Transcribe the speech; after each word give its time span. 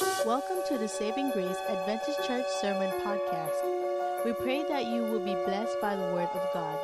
Welcome 0.00 0.62
to 0.68 0.78
the 0.78 0.88
Saving 0.88 1.30
Grace 1.30 1.58
Adventist 1.68 2.26
Church 2.26 2.46
Sermon 2.58 2.90
Podcast. 3.02 4.24
We 4.24 4.32
pray 4.32 4.64
that 4.66 4.86
you 4.86 5.02
will 5.02 5.20
be 5.20 5.34
blessed 5.34 5.78
by 5.82 5.94
the 5.94 6.04
Word 6.14 6.30
of 6.32 6.52
God. 6.54 6.78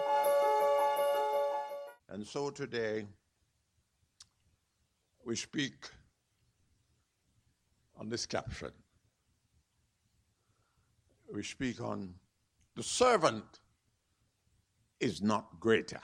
And 2.10 2.26
so 2.26 2.50
today, 2.50 3.06
we 5.24 5.34
speak 5.34 5.88
on 7.98 8.10
this 8.10 8.26
caption. 8.26 8.72
We 11.32 11.42
speak 11.42 11.80
on 11.80 12.12
the 12.74 12.82
servant 12.82 13.60
is 15.00 15.22
not 15.22 15.58
greater. 15.58 16.02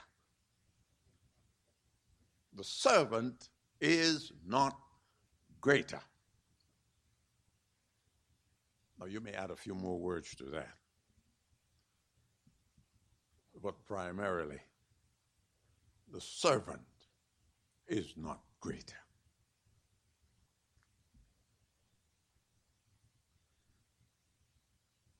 The 2.55 2.63
servant 2.63 3.49
is 3.79 4.31
not 4.47 4.75
greater. 5.61 5.99
Now, 9.03 9.09
you 9.09 9.19
may 9.19 9.33
add 9.33 9.51
a 9.51 9.55
few 9.57 9.75
more 9.75 9.99
words 9.99 10.33
to 10.35 10.45
that. 10.45 10.77
But 13.61 13.85
primarily, 13.85 14.59
the 16.09 16.21
servant 16.21 16.79
is 17.85 18.13
not 18.15 18.39
greater. 18.61 18.95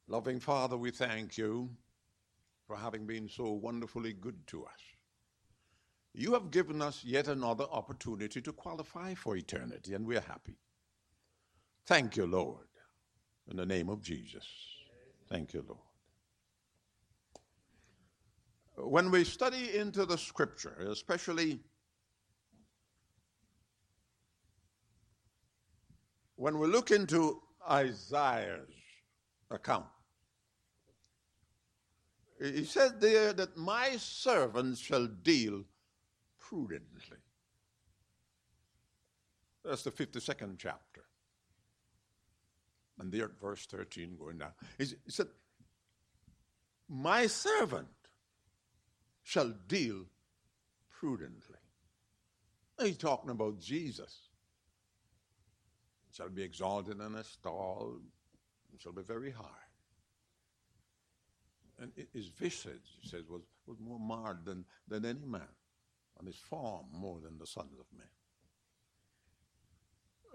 Loving 0.08 0.40
Father, 0.40 0.78
we 0.78 0.92
thank 0.92 1.38
you 1.38 1.70
for 2.66 2.78
having 2.78 3.06
been 3.06 3.28
so 3.28 3.52
wonderfully 3.52 4.14
good 4.14 4.48
to 4.48 4.64
us. 4.64 4.80
You 6.14 6.32
have 6.34 6.52
given 6.52 6.82
us 6.82 7.04
yet 7.04 7.28
another 7.28 7.66
opportunity 7.66 8.40
to 8.44 8.54
qualify 8.54 9.14
for 9.14 9.36
eternity, 9.36 9.94
and 9.94 10.08
we're 10.08 10.22
happy. 10.22 10.56
Thank 11.86 12.16
you, 12.16 12.26
Lord, 12.26 12.68
in 13.50 13.58
the 13.58 13.66
name 13.66 13.90
of 13.90 14.02
Jesus. 14.02 14.46
Thank 15.30 15.54
you, 15.54 15.66
Lord. 15.68 15.80
When 18.92 19.12
we 19.12 19.24
study 19.24 19.76
into 19.78 20.06
the 20.06 20.18
scripture, 20.18 20.76
especially 20.90 21.60
when 26.36 26.58
we 26.58 26.68
look 26.68 26.92
into 26.92 27.42
Isaiah's 27.70 28.68
account, 29.52 29.86
he 32.42 32.66
said 32.66 33.00
there 33.00 33.32
that 33.34 33.56
my 33.56 33.96
servants 33.98 34.80
shall 34.80 35.08
deal 35.08 35.64
prudently. 36.40 37.18
That's 39.64 39.84
the 39.84 39.92
52nd 39.92 40.58
chapter. 40.58 41.03
And 43.00 43.12
there 43.12 43.26
at 43.26 43.40
verse 43.40 43.66
13 43.66 44.18
going 44.18 44.38
down. 44.38 44.52
He 44.78 44.86
said, 45.08 45.28
My 46.88 47.28
servant 47.28 47.88
shall 49.24 49.54
deal 49.68 50.06
prudently. 50.90 51.58
He's 52.80 52.98
talking 52.98 53.30
about 53.30 53.60
Jesus. 53.60 54.30
Shall 56.12 56.30
be 56.30 56.44
exalted 56.44 57.00
and 57.00 57.16
and 57.16 58.80
shall 58.80 58.92
be 58.92 59.02
very 59.02 59.32
high. 59.32 59.64
And 61.80 61.92
his 62.14 62.28
visage, 62.28 62.98
he 63.02 63.10
says, 63.10 63.24
was, 63.28 63.42
was 63.66 63.80
more 63.80 64.00
marred 64.00 64.46
than, 64.46 64.66
than 64.88 65.06
any 65.06 65.26
man, 65.26 65.42
and 66.20 66.28
his 66.28 66.38
form 66.38 66.86
more 66.92 67.20
than 67.20 67.38
the 67.40 67.48
sons 67.48 67.74
of 67.80 67.86
men. 67.98 68.08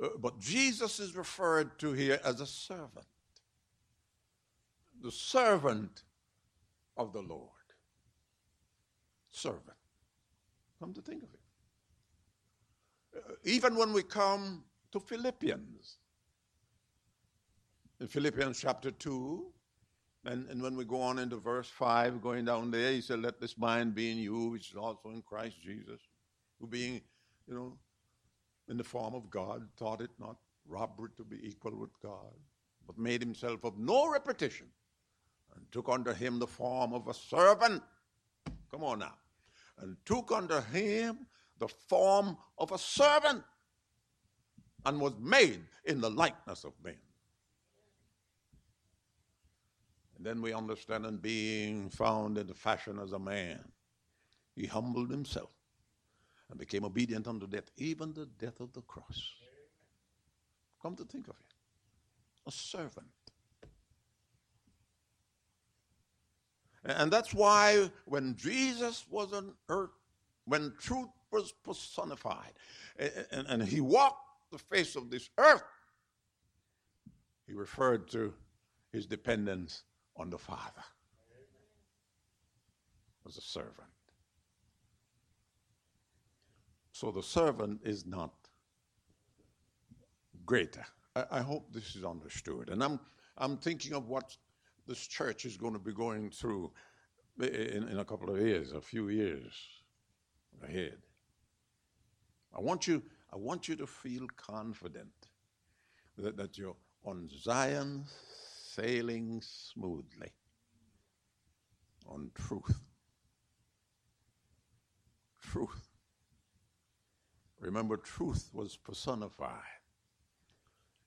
Uh, 0.03 0.09
but 0.19 0.39
Jesus 0.39 1.01
is 1.01 1.17
referred 1.17 1.79
to 1.81 1.93
here 1.93 2.21
as 2.25 2.41
a 2.41 2.47
servant, 2.47 3.07
the 5.03 5.11
servant 5.11 6.03
of 6.97 7.13
the 7.13 7.23
Lord. 7.23 7.51
Servant. 9.31 9.77
Come 10.81 10.93
to 10.95 11.03
think 11.03 11.23
of 11.23 11.29
it. 11.33 11.41
Uh, 13.17 13.35
even 13.45 13.77
when 13.77 13.93
we 13.93 14.03
come 14.03 14.65
to 14.93 15.01
Philippians, 15.01 15.99
in 18.01 18.07
Philippians 18.07 18.61
chapter 18.61 18.91
2, 18.91 19.47
and, 20.25 20.49
and 20.51 20.63
when 20.63 20.77
we 20.77 20.85
go 20.85 21.01
on 21.01 21.19
into 21.19 21.37
verse 21.37 21.69
5, 21.69 22.21
going 22.21 22.45
down 22.45 22.71
there, 22.71 22.93
he 22.93 23.01
said, 23.01 23.21
Let 23.21 23.41
this 23.41 23.57
mind 23.57 23.95
be 23.95 24.11
in 24.11 24.19
you, 24.19 24.51
which 24.51 24.71
is 24.71 24.77
also 24.77 25.11
in 25.11 25.23
Christ 25.23 25.57
Jesus, 25.63 26.01
who 26.61 26.67
being, 26.67 27.01
you 27.47 27.55
know, 27.55 27.79
in 28.69 28.77
the 28.77 28.85
form 28.85 29.15
of 29.15 29.31
God, 29.31 29.67
thought 29.77 30.01
it 30.01 30.11
not 30.19 30.37
robbery 30.67 31.11
to 31.17 31.25
be 31.25 31.39
equal 31.47 31.75
with 31.75 31.91
God, 32.03 32.35
but 32.87 32.99
made 32.99 33.23
himself 33.23 33.65
of 33.65 33.79
no 33.79 34.11
repetition, 34.11 34.67
and 35.57 35.65
took 35.73 35.89
unto 35.89 36.13
him 36.13 36.39
the 36.39 36.47
form 36.47 36.93
of 36.93 37.09
a 37.09 37.15
servant. 37.15 37.83
Come 38.71 38.85
on 38.85 38.99
now. 38.99 39.15
And 39.79 39.97
took 40.05 40.31
unto 40.33 40.61
him 40.61 41.27
the 41.59 41.69
form 41.69 42.37
of 42.59 42.73
a 42.73 42.79
servant, 42.79 43.43
and 44.87 45.01
was 45.01 45.15
made 45.19 45.61
in 45.85 46.01
the 46.01 46.11
likeness 46.11 46.65
of 46.65 46.73
men. 46.85 46.95
And 50.17 50.27
then 50.27 50.43
we 50.43 50.53
understand, 50.53 51.07
and 51.07 51.21
being 51.21 51.91
found 51.91 52.39
in 52.39 52.47
the 52.47 52.55
fashion 52.55 52.99
as 52.99 53.13
a 53.13 53.19
man, 53.19 53.61
he 54.55 54.67
humbled 54.67 55.11
himself 55.11 55.51
and 56.51 56.59
became 56.59 56.85
obedient 56.85 57.27
unto 57.27 57.47
death, 57.47 57.71
even 57.77 58.13
the 58.13 58.27
death 58.39 58.61
of 58.61 58.73
the 58.73 58.83
cross. 58.83 59.33
Come 60.81 60.97
to 60.97 61.05
think 61.05 61.29
of 61.29 61.35
it 61.35 61.49
a 62.49 62.51
servant. 62.51 63.07
And 66.85 67.13
that's 67.13 67.35
why 67.35 67.91
when 68.07 68.35
Jesus 68.37 69.05
was 69.11 69.33
on 69.33 69.53
earth, 69.69 69.91
when 70.47 70.73
truth 70.79 71.11
was 71.31 71.53
personified, 71.53 72.53
and, 72.99 73.47
and 73.49 73.63
he 73.63 73.81
walked 73.83 74.25
the 74.51 74.59
face 74.59 74.97
of 74.97 75.11
this 75.11 75.29
earth, 75.37 75.63
he 77.47 77.53
referred 77.53 78.09
to 78.11 78.33
his 78.93 79.07
dependence 79.07 79.83
on 80.17 80.31
the 80.31 80.39
Father 80.39 80.85
as 83.27 83.37
a 83.37 83.43
servant. 83.43 83.89
So 86.99 87.13
the 87.13 87.23
servant 87.23 87.81
is 87.85 88.07
not 88.07 88.33
greater. 90.45 90.85
I, 91.15 91.25
I, 91.31 91.41
hope 91.43 91.73
this 91.73 91.95
is 91.95 92.03
understood. 92.03 92.71
And 92.71 92.83
I'm, 92.83 92.99
I'm 93.37 93.57
thinking 93.57 93.93
of 93.93 94.09
what 94.09 94.37
this 94.85 95.07
church 95.07 95.45
is 95.45 95.57
going 95.57 95.75
to 95.75 95.79
be 95.79 95.93
going 95.93 96.29
through 96.31 96.73
in, 97.41 97.87
in 97.89 98.01
a 98.01 98.05
couple 98.05 98.35
of 98.35 98.41
years, 98.41 98.73
a 98.73 98.81
few 98.81 99.11
years 99.11 99.53
ahead. 100.61 100.99
I 102.53 102.61
want 102.61 102.89
you, 102.89 103.01
I 103.33 103.37
want 103.37 103.69
you 103.69 103.77
to 103.77 103.87
feel 103.87 104.27
confident 104.37 105.29
that, 106.17 106.37
that 106.37 106.59
you're 106.59 106.75
on 107.05 107.29
Zion 107.29 108.07
sailing 108.75 109.41
smoothly 109.41 110.33
on 112.09 112.33
truth. 112.35 112.83
Truth. 115.41 115.88
Remember, 117.69 117.99
truth 117.99 118.49
was 118.55 118.77
personified, 118.77 119.83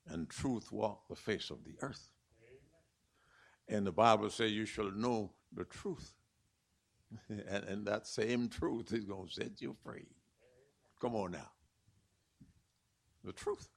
and 0.05 0.29
truth 0.29 0.71
walked 0.71 1.09
the 1.09 1.15
face 1.15 1.49
of 1.49 1.63
the 1.63 1.73
earth. 1.81 2.11
And 3.67 3.87
the 3.87 3.91
Bible 3.91 4.29
says, 4.29 4.51
You 4.51 4.65
shall 4.65 4.91
know 4.91 5.31
the 5.51 5.63
truth. 5.63 6.13
and, 7.29 7.63
and 7.63 7.87
that 7.87 8.05
same 8.05 8.47
truth 8.47 8.93
is 8.93 9.05
going 9.05 9.27
to 9.27 9.33
set 9.33 9.59
you 9.59 9.75
free. 9.83 10.05
Come 11.01 11.15
on 11.15 11.31
now. 11.31 11.49
The 13.23 13.33
truth. 13.33 13.67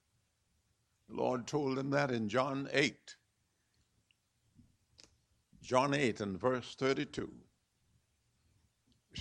The 1.08 1.16
Lord 1.16 1.46
told 1.46 1.78
them 1.78 1.88
that 1.88 2.10
in 2.10 2.28
John 2.28 2.68
8. 2.70 3.16
John 5.62 5.94
8 5.94 6.20
and 6.20 6.38
verse 6.38 6.74
32. 6.78 7.32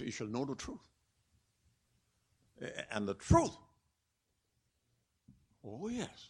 You 0.01 0.11
shall 0.11 0.27
know 0.27 0.43
the 0.43 0.55
truth. 0.55 0.92
And 2.91 3.07
the 3.07 3.15
truth, 3.15 3.55
oh 5.65 5.87
yes, 5.89 6.29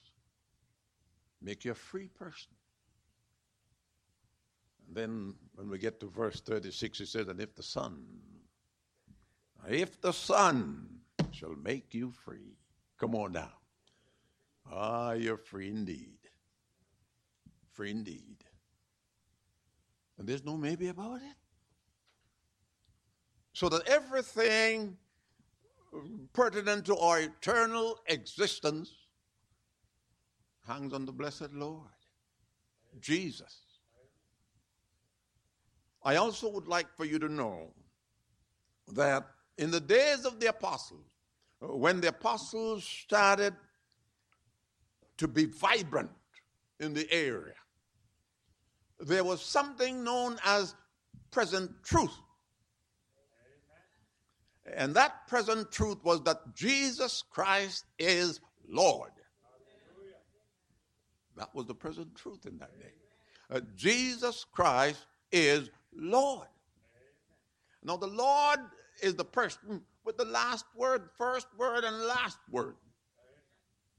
make 1.41 1.65
you 1.65 1.71
a 1.71 1.75
free 1.75 2.07
person. 2.07 2.51
And 4.87 4.95
then 4.95 5.35
when 5.55 5.69
we 5.69 5.77
get 5.77 5.99
to 5.99 6.07
verse 6.07 6.41
36, 6.41 7.01
it 7.01 7.07
says, 7.07 7.27
And 7.27 7.39
if 7.39 7.55
the 7.55 7.63
Son, 7.63 8.03
if 9.67 10.01
the 10.01 10.11
Son 10.11 10.87
shall 11.31 11.55
make 11.55 11.93
you 11.93 12.11
free, 12.11 12.57
come 12.99 13.15
on 13.15 13.33
now. 13.33 13.51
Ah, 14.71 15.11
you're 15.11 15.37
free 15.37 15.69
indeed. 15.69 16.17
Free 17.71 17.91
indeed. 17.91 18.43
And 20.17 20.27
there's 20.27 20.45
no 20.45 20.57
maybe 20.57 20.87
about 20.87 21.17
it. 21.17 21.35
So 23.53 23.69
that 23.69 23.87
everything 23.87 24.97
pertinent 26.33 26.85
to 26.85 26.97
our 26.97 27.21
eternal 27.21 27.99
existence 28.07 28.91
hangs 30.67 30.93
on 30.93 31.05
the 31.05 31.11
blessed 31.11 31.51
Lord, 31.53 31.89
Jesus. 32.99 33.59
I 36.03 36.15
also 36.17 36.49
would 36.49 36.67
like 36.67 36.87
for 36.95 37.05
you 37.05 37.19
to 37.19 37.29
know 37.29 37.73
that 38.93 39.25
in 39.57 39.71
the 39.71 39.79
days 39.79 40.25
of 40.25 40.39
the 40.39 40.47
apostles, 40.47 41.05
when 41.59 42.01
the 42.01 42.09
apostles 42.09 42.83
started 42.83 43.53
to 45.17 45.27
be 45.27 45.45
vibrant 45.45 46.09
in 46.79 46.93
the 46.93 47.09
area, 47.11 47.53
there 48.99 49.23
was 49.23 49.41
something 49.41 50.03
known 50.03 50.37
as 50.45 50.75
present 51.31 51.71
truth. 51.83 52.17
And 54.65 54.95
that 54.95 55.27
present 55.27 55.71
truth 55.71 55.97
was 56.03 56.21
that 56.23 56.55
Jesus 56.55 57.23
Christ 57.29 57.85
is 57.99 58.39
Lord. 58.67 59.11
That 61.35 61.53
was 61.53 61.65
the 61.65 61.75
present 61.75 62.15
truth 62.15 62.45
in 62.45 62.59
that 62.59 62.77
day. 62.79 62.93
Uh, 63.51 63.61
Jesus 63.75 64.45
Christ 64.51 65.05
is 65.31 65.69
Lord. 65.95 66.47
Now, 67.83 67.97
the 67.97 68.07
Lord 68.07 68.59
is 69.01 69.15
the 69.15 69.25
person 69.25 69.81
with 70.05 70.17
the 70.17 70.25
last 70.25 70.65
word, 70.75 71.09
first 71.17 71.47
word, 71.57 71.83
and 71.83 71.97
last 72.03 72.37
word. 72.49 72.75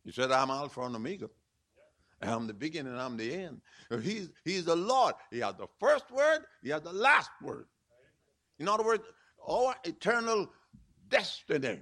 He 0.05 0.13
said, 0.13 0.31
I'm 0.31 0.51
Alpha 0.51 0.83
and 0.83 0.97
Omega. 0.97 1.29
I'm 2.23 2.47
the 2.47 2.55
beginning, 2.55 2.97
I'm 2.97 3.17
the 3.17 3.35
end. 3.35 3.61
He's, 4.03 4.31
he's 4.45 4.65
the 4.65 4.77
Lord. 4.77 5.15
He 5.31 5.41
has 5.41 5.57
the 5.57 5.67
first 5.79 6.11
word, 6.11 6.41
he 6.63 6.71
has 6.71 6.83
the 6.83 6.93
last 6.93 7.31
word. 7.43 7.67
In 8.59 8.69
other 8.69 8.85
words, 8.85 9.03
our 9.49 9.75
eternal 9.85 10.51
destiny 11.09 11.81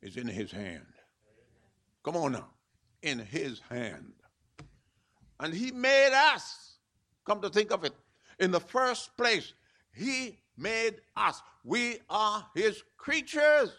is 0.00 0.16
in 0.16 0.26
his 0.26 0.50
hand. 0.50 0.86
Come 2.02 2.16
on 2.16 2.32
now. 2.32 2.48
In 3.02 3.18
his 3.18 3.60
hand. 3.70 4.12
And 5.40 5.52
he 5.52 5.70
made 5.70 6.12
us, 6.12 6.78
come 7.24 7.40
to 7.42 7.50
think 7.50 7.72
of 7.72 7.84
it, 7.84 7.92
in 8.38 8.50
the 8.50 8.60
first 8.60 9.16
place, 9.16 9.52
he 9.94 10.38
made 10.56 10.96
us. 11.16 11.42
We 11.64 11.98
are 12.08 12.46
his 12.54 12.82
creatures. 12.96 13.70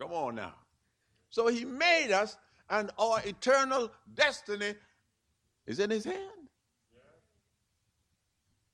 Come 0.00 0.12
on 0.12 0.36
now. 0.36 0.54
So 1.30 1.48
he 1.48 1.64
made 1.64 2.12
us, 2.12 2.36
and 2.70 2.90
our 2.98 3.20
eternal 3.24 3.90
destiny 4.14 4.74
is 5.66 5.80
in 5.80 5.90
his 5.90 6.04
hand. 6.04 6.48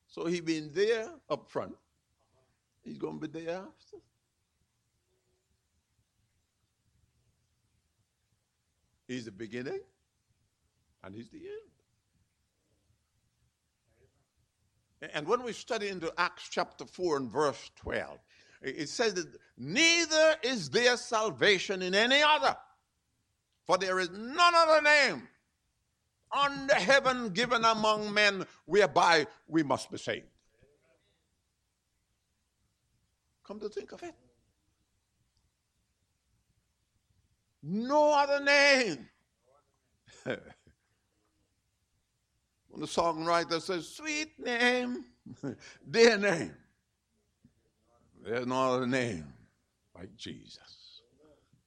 So 0.08 0.26
he 0.26 0.40
been 0.40 0.70
there 0.74 1.08
up 1.28 1.48
front. 1.48 1.74
He's 2.90 2.98
going 2.98 3.20
to 3.20 3.28
be 3.28 3.44
there 3.44 3.58
after. 3.58 3.98
He's 9.06 9.26
the 9.26 9.30
beginning 9.30 9.78
and 11.04 11.14
he's 11.14 11.28
the 11.28 11.38
end. 11.38 11.70
And 15.14 15.28
when 15.28 15.44
we 15.44 15.52
study 15.52 15.86
into 15.86 16.12
Acts 16.18 16.48
chapter 16.50 16.84
4 16.84 17.18
and 17.18 17.30
verse 17.30 17.70
12, 17.76 18.18
it 18.62 18.88
says 18.88 19.14
that 19.14 19.28
neither 19.56 20.34
is 20.42 20.68
there 20.70 20.96
salvation 20.96 21.82
in 21.82 21.94
any 21.94 22.22
other, 22.22 22.56
for 23.68 23.78
there 23.78 24.00
is 24.00 24.10
none 24.10 24.54
other 24.56 24.82
name 24.82 25.28
under 26.36 26.74
heaven 26.74 27.28
given 27.28 27.64
among 27.64 28.12
men 28.12 28.44
whereby 28.64 29.28
we 29.46 29.62
must 29.62 29.92
be 29.92 29.98
saved. 29.98 30.26
Come 33.50 33.58
to 33.58 33.68
think 33.68 33.90
of 33.90 34.00
it. 34.04 34.14
No 37.64 38.12
other 38.12 38.44
name. 38.44 39.08
When 42.68 42.80
the 42.80 42.86
songwriter 42.86 43.60
says, 43.60 43.88
sweet 43.88 44.38
name, 44.38 45.04
dear 45.90 46.16
name, 46.16 46.54
there's 48.24 48.46
no 48.46 48.74
other 48.74 48.86
name 48.86 49.26
like 49.98 50.14
Jesus. 50.14 51.02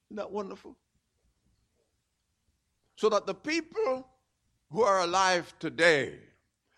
Isn't 0.06 0.16
that 0.16 0.30
wonderful? 0.30 0.74
So 2.96 3.10
that 3.10 3.26
the 3.26 3.34
people 3.34 4.08
who 4.70 4.80
are 4.80 5.00
alive 5.00 5.54
today 5.58 6.14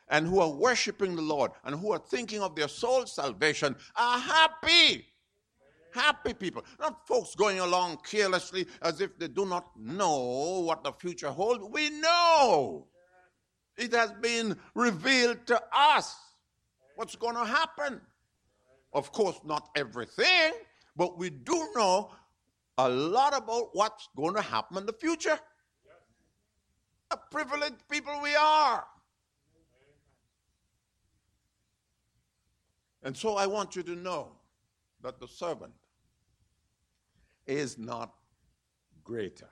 and 0.08 0.26
who 0.26 0.40
are 0.40 0.50
worshiping 0.50 1.16
the 1.16 1.22
Lord 1.22 1.50
and 1.64 1.74
who 1.74 1.92
are 1.92 1.98
thinking 1.98 2.40
of 2.40 2.54
their 2.54 2.68
soul 2.68 3.06
salvation 3.06 3.76
are 3.96 4.18
happy. 4.18 5.06
Happy 5.92 6.34
people, 6.34 6.62
not 6.78 7.06
folks 7.08 7.34
going 7.34 7.58
along 7.58 7.98
carelessly 8.06 8.66
as 8.82 9.00
if 9.00 9.18
they 9.18 9.28
do 9.28 9.46
not 9.46 9.70
know 9.78 10.60
what 10.60 10.84
the 10.84 10.92
future 10.92 11.30
holds. 11.30 11.64
We 11.70 11.88
know. 11.88 12.86
It 13.78 13.92
has 13.94 14.12
been 14.12 14.56
revealed 14.74 15.46
to 15.46 15.62
us 15.72 16.16
what's 16.96 17.16
going 17.16 17.34
to 17.36 17.44
happen. 17.44 18.00
Of 18.92 19.10
course, 19.12 19.40
not 19.44 19.70
everything, 19.74 20.52
but 20.96 21.18
we 21.18 21.30
do 21.30 21.68
know 21.74 22.10
a 22.78 22.88
lot 22.88 23.36
about 23.36 23.68
what's 23.72 24.08
going 24.16 24.34
to 24.34 24.42
happen 24.42 24.76
in 24.78 24.86
the 24.86 24.92
future. 24.92 25.38
A 27.10 27.16
privileged 27.30 27.88
people 27.90 28.12
we 28.22 28.34
are. 28.34 28.84
And 33.06 33.16
so 33.16 33.36
I 33.36 33.46
want 33.46 33.76
you 33.76 33.84
to 33.84 33.94
know 33.94 34.32
that 35.00 35.20
the 35.20 35.28
servant 35.28 35.72
is 37.46 37.78
not 37.78 38.12
greater. 39.04 39.48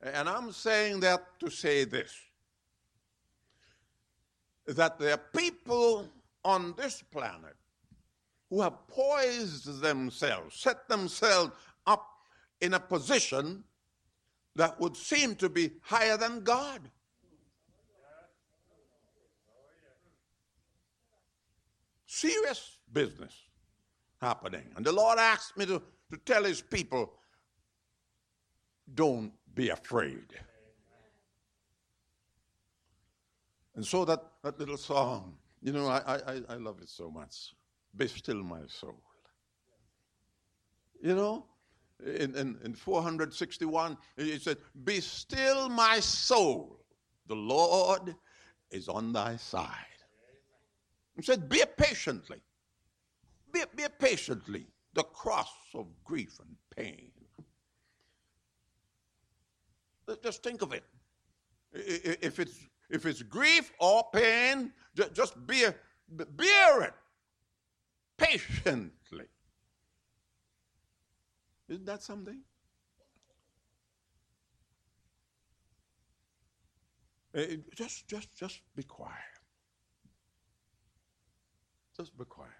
And 0.00 0.28
I'm 0.28 0.52
saying 0.52 1.00
that 1.00 1.40
to 1.40 1.50
say 1.50 1.82
this 1.82 2.14
that 4.68 5.00
there 5.00 5.14
are 5.14 5.22
people 5.36 6.08
on 6.44 6.74
this 6.76 7.02
planet 7.02 7.56
who 8.50 8.62
have 8.62 8.86
poised 8.86 9.80
themselves, 9.80 10.60
set 10.60 10.88
themselves 10.88 11.50
up 11.88 12.06
in 12.60 12.74
a 12.74 12.80
position 12.80 13.64
that 14.54 14.78
would 14.78 14.96
seem 14.96 15.34
to 15.34 15.48
be 15.48 15.72
higher 15.82 16.16
than 16.16 16.44
God. 16.44 16.82
Serious 22.16 22.78
business 22.94 23.34
happening. 24.22 24.62
And 24.74 24.86
the 24.86 24.92
Lord 24.92 25.18
asked 25.18 25.54
me 25.58 25.66
to, 25.66 25.82
to 26.10 26.16
tell 26.24 26.44
his 26.44 26.62
people 26.62 27.12
don't 28.94 29.32
be 29.54 29.68
afraid. 29.68 30.24
And 33.74 33.84
so 33.84 34.06
that, 34.06 34.22
that 34.42 34.58
little 34.58 34.78
song, 34.78 35.36
you 35.60 35.72
know, 35.72 35.88
I, 35.88 36.16
I, 36.26 36.40
I 36.48 36.54
love 36.54 36.78
it 36.80 36.88
so 36.88 37.10
much. 37.10 37.52
Be 37.94 38.08
still 38.08 38.42
my 38.42 38.60
soul. 38.66 39.02
You 41.02 41.16
know, 41.16 41.44
in, 42.02 42.34
in, 42.34 42.58
in 42.64 42.72
461, 42.72 43.98
it 44.16 44.40
said, 44.40 44.56
Be 44.84 45.02
still 45.02 45.68
my 45.68 46.00
soul. 46.00 46.80
The 47.26 47.36
Lord 47.36 48.14
is 48.70 48.88
on 48.88 49.12
thy 49.12 49.36
side. 49.36 49.95
He 51.16 51.22
said, 51.22 51.48
Bear 51.48 51.66
patiently. 51.66 52.40
Bear, 53.52 53.66
bear 53.74 53.88
patiently 53.88 54.66
the 54.94 55.02
cross 55.02 55.52
of 55.74 55.86
grief 56.04 56.38
and 56.40 56.56
pain. 56.76 57.10
Just 60.22 60.42
think 60.42 60.62
of 60.62 60.72
it. 60.72 60.84
If 61.72 62.38
it's 62.38 62.58
if 62.88 63.06
it's 63.06 63.22
grief 63.22 63.72
or 63.80 64.04
pain, 64.12 64.72
just 64.94 65.34
bear, 65.46 65.74
bear 66.08 66.82
it 66.82 66.94
patiently. 68.16 69.26
Isn't 71.68 71.86
that 71.86 72.02
something? 72.02 72.40
Just, 77.74 78.06
just, 78.06 78.34
just 78.34 78.60
be 78.74 78.82
quiet. 78.84 79.35
Just 81.96 82.16
be 82.16 82.24
quiet. 82.24 82.50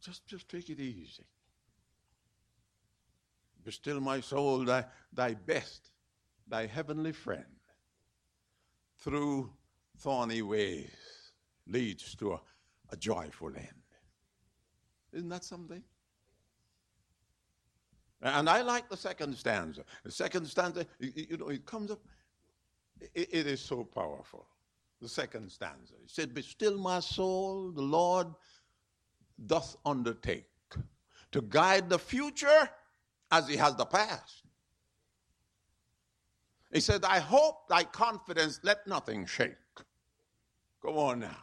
Just, 0.00 0.26
just 0.26 0.48
take 0.48 0.68
it 0.70 0.78
easy. 0.78 1.24
Be 3.64 3.72
still, 3.72 4.00
my 4.00 4.20
soul, 4.20 4.64
thy, 4.64 4.84
thy 5.12 5.34
best, 5.34 5.90
thy 6.46 6.66
heavenly 6.66 7.12
friend 7.12 7.44
through 8.98 9.50
thorny 9.98 10.42
ways 10.42 11.32
leads 11.66 12.14
to 12.16 12.32
a, 12.32 12.40
a 12.90 12.96
joyful 12.96 13.48
end. 13.48 13.66
Isn't 15.12 15.28
that 15.30 15.44
something? 15.44 15.82
And 18.22 18.48
I 18.48 18.62
like 18.62 18.88
the 18.88 18.96
second 18.96 19.36
stanza. 19.36 19.84
The 20.04 20.10
second 20.10 20.46
stanza, 20.46 20.86
you, 20.98 21.36
know, 21.36 21.48
it 21.48 21.64
comes 21.66 21.90
up, 21.90 22.00
it, 23.14 23.28
it 23.30 23.46
is 23.46 23.60
so 23.60 23.84
powerful. 23.84 24.46
The 25.00 25.08
second 25.08 25.50
stanza. 25.50 25.94
He 26.02 26.08
said, 26.08 26.34
Be 26.34 26.42
still 26.42 26.76
my 26.76 27.00
soul, 27.00 27.70
the 27.70 27.82
Lord 27.82 28.28
doth 29.46 29.76
undertake 29.86 30.48
to 31.32 31.42
guide 31.42 31.88
the 31.88 31.98
future 31.98 32.68
as 33.30 33.48
he 33.48 33.56
has 33.56 33.76
the 33.76 33.84
past. 33.84 34.42
He 36.72 36.80
said, 36.80 37.04
I 37.04 37.18
hope 37.18 37.68
thy 37.68 37.84
confidence 37.84 38.60
let 38.62 38.86
nothing 38.86 39.26
shake. 39.26 39.54
Come 40.82 40.96
on 40.96 41.20
now. 41.20 41.36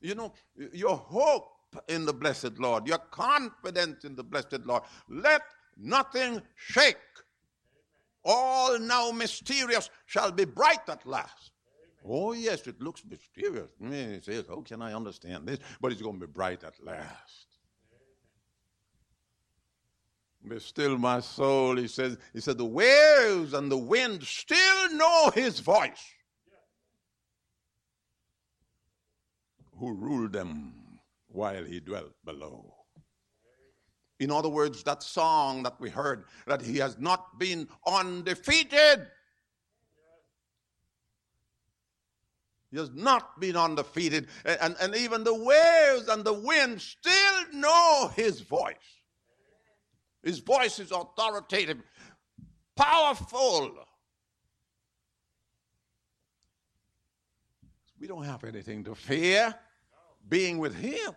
You 0.00 0.14
know, 0.14 0.32
your 0.72 0.96
hope 0.96 1.48
in 1.88 2.04
the 2.04 2.12
blessed 2.12 2.58
Lord, 2.58 2.86
your 2.86 2.98
confidence 2.98 4.04
in 4.04 4.14
the 4.14 4.24
blessed 4.24 4.64
Lord, 4.64 4.82
let 5.08 5.42
nothing 5.76 6.42
shake. 6.56 6.96
All 8.24 8.78
now 8.78 9.10
mysterious 9.10 9.90
shall 10.06 10.30
be 10.30 10.44
bright 10.44 10.88
at 10.88 11.06
last. 11.06 11.51
Oh, 12.04 12.32
yes, 12.32 12.66
it 12.66 12.80
looks 12.80 13.02
mysterious. 13.08 13.70
He 13.80 14.20
says, 14.22 14.44
How 14.48 14.60
can 14.62 14.82
I 14.82 14.92
understand 14.92 15.46
this? 15.46 15.58
But 15.80 15.92
it's 15.92 16.02
going 16.02 16.18
to 16.18 16.26
be 16.26 16.32
bright 16.32 16.64
at 16.64 16.82
last. 16.84 17.46
Be 20.46 20.58
still 20.58 20.98
my 20.98 21.20
soul, 21.20 21.76
he 21.76 21.86
says. 21.86 22.18
He 22.32 22.40
said, 22.40 22.58
The 22.58 22.64
waves 22.64 23.54
and 23.54 23.70
the 23.70 23.78
wind 23.78 24.24
still 24.24 24.92
know 24.94 25.30
his 25.32 25.60
voice. 25.60 26.02
Who 29.78 29.92
ruled 29.94 30.32
them 30.32 30.98
while 31.28 31.64
he 31.64 31.80
dwelt 31.80 32.14
below. 32.24 32.74
In 34.18 34.30
other 34.30 34.48
words, 34.48 34.82
that 34.84 35.02
song 35.02 35.62
that 35.64 35.80
we 35.80 35.90
heard, 35.90 36.24
that 36.46 36.62
he 36.62 36.78
has 36.78 36.96
not 36.98 37.38
been 37.38 37.68
undefeated. 37.86 39.08
He 42.72 42.78
has 42.78 42.90
not 42.94 43.38
been 43.38 43.54
undefeated. 43.54 44.28
And, 44.46 44.74
and, 44.80 44.96
even 44.96 45.24
the 45.24 45.34
waves 45.34 46.08
and 46.08 46.24
the 46.24 46.32
wind 46.32 46.80
still 46.80 47.52
know 47.52 48.10
his 48.16 48.40
voice. 48.40 48.74
His 50.22 50.38
voice 50.38 50.78
is 50.78 50.90
authoritative, 50.90 51.82
powerful. 52.74 53.72
We 58.00 58.06
don't 58.06 58.24
have 58.24 58.42
anything 58.44 58.84
to 58.84 58.94
fear 58.94 59.54
being 60.26 60.56
with 60.58 60.74
him. 60.74 61.14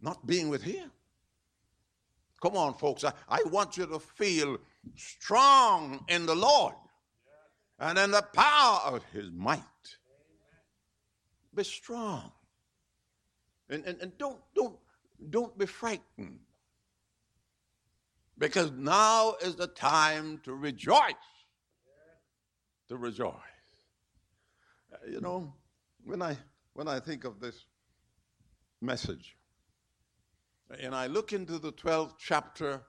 Not 0.00 0.26
being 0.26 0.48
with 0.48 0.62
him. 0.64 0.90
Come 2.42 2.56
on, 2.56 2.74
folks. 2.74 3.04
I, 3.04 3.12
I 3.28 3.42
want 3.44 3.76
you 3.76 3.86
to 3.86 4.00
feel 4.00 4.58
strong 4.96 6.04
in 6.08 6.26
the 6.26 6.34
Lord 6.34 6.74
and 7.82 7.98
in 7.98 8.12
the 8.12 8.22
power 8.22 8.94
of 8.94 9.02
his 9.12 9.30
might. 9.32 9.60
Be 11.52 11.64
strong. 11.64 12.30
And, 13.68 13.84
and, 13.84 14.00
and 14.00 14.16
don't, 14.18 14.38
don't, 14.54 14.76
don't 15.28 15.58
be 15.58 15.66
frightened. 15.66 16.38
Because 18.38 18.70
now 18.70 19.34
is 19.42 19.56
the 19.56 19.66
time 19.66 20.40
to 20.44 20.54
rejoice. 20.54 21.12
To 22.88 22.96
rejoice. 22.96 23.34
Uh, 24.92 24.96
you 25.10 25.20
know, 25.20 25.52
when 26.04 26.22
I 26.22 26.36
when 26.74 26.88
I 26.88 27.00
think 27.00 27.24
of 27.24 27.40
this 27.40 27.66
message, 28.80 29.36
and 30.80 30.94
I 30.94 31.06
look 31.06 31.32
into 31.32 31.58
the 31.58 31.72
12th 31.72 32.14
chapter 32.18 32.80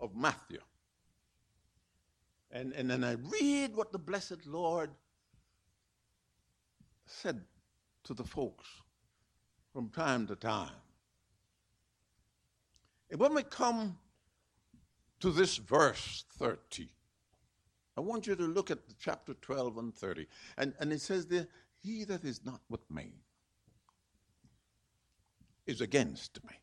of 0.00 0.14
Matthew, 0.14 0.60
and, 2.50 2.72
and 2.72 2.90
then 2.90 3.04
I 3.04 3.12
read 3.12 3.74
what 3.74 3.92
the 3.92 3.98
blessed 3.98 4.46
Lord 4.46 4.90
said 7.06 7.42
to 8.04 8.14
the 8.14 8.24
folks 8.24 8.66
from 9.72 9.88
time 9.90 10.26
to 10.28 10.36
time. 10.36 10.70
And 13.10 13.20
when 13.20 13.34
we 13.34 13.42
come 13.42 13.98
to 15.20 15.30
this 15.30 15.56
verse 15.56 16.24
30, 16.38 16.88
I 17.96 18.00
want 18.00 18.26
you 18.26 18.36
to 18.36 18.42
look 18.42 18.70
at 18.70 18.78
chapter 18.98 19.34
12 19.34 19.78
and 19.78 19.94
30. 19.94 20.26
And, 20.58 20.74
and 20.80 20.92
it 20.92 21.00
says 21.00 21.26
there, 21.26 21.46
He 21.82 22.04
that 22.04 22.24
is 22.24 22.44
not 22.44 22.60
with 22.68 22.90
me 22.90 23.12
is 25.66 25.80
against 25.80 26.42
me. 26.44 26.54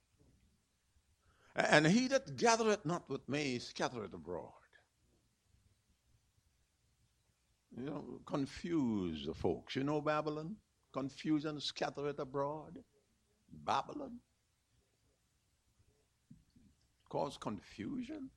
And 1.55 1.85
he 1.85 2.07
that 2.07 2.35
gathereth 2.35 2.85
not 2.85 3.07
with 3.09 3.27
me 3.29 3.59
scattereth 3.59 4.13
abroad. 4.13 4.62
You 7.75 7.85
know, 7.85 8.19
confuse 8.25 9.25
the 9.25 9.33
folks. 9.33 9.75
You 9.75 9.83
know 9.83 10.01
Babylon? 10.01 10.55
Confusion 10.91 11.59
it 11.59 12.19
abroad. 12.19 12.77
Babylon. 13.51 14.19
Cause 17.09 17.37
confusion. 17.37 18.29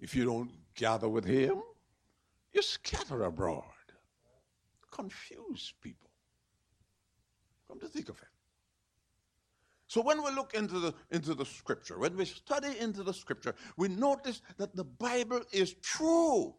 If 0.00 0.14
you 0.14 0.24
don't 0.24 0.50
gather 0.74 1.08
with 1.08 1.24
him, 1.24 1.62
you 2.52 2.62
scatter 2.62 3.22
abroad. 3.24 3.64
Confuse 4.90 5.74
people. 5.80 6.10
Come 7.68 7.80
to 7.80 7.88
think 7.88 8.08
of 8.08 8.16
it. 8.16 8.28
So 9.86 10.02
when 10.02 10.22
we 10.24 10.30
look 10.30 10.54
into 10.54 10.78
the 10.80 10.94
into 11.10 11.34
the 11.34 11.44
scripture, 11.44 11.98
when 11.98 12.16
we 12.16 12.24
study 12.24 12.78
into 12.78 13.02
the 13.02 13.14
scripture, 13.14 13.54
we 13.76 13.88
notice 13.88 14.40
that 14.56 14.74
the 14.74 14.84
Bible 14.84 15.42
is 15.52 15.74
true. 15.82 16.54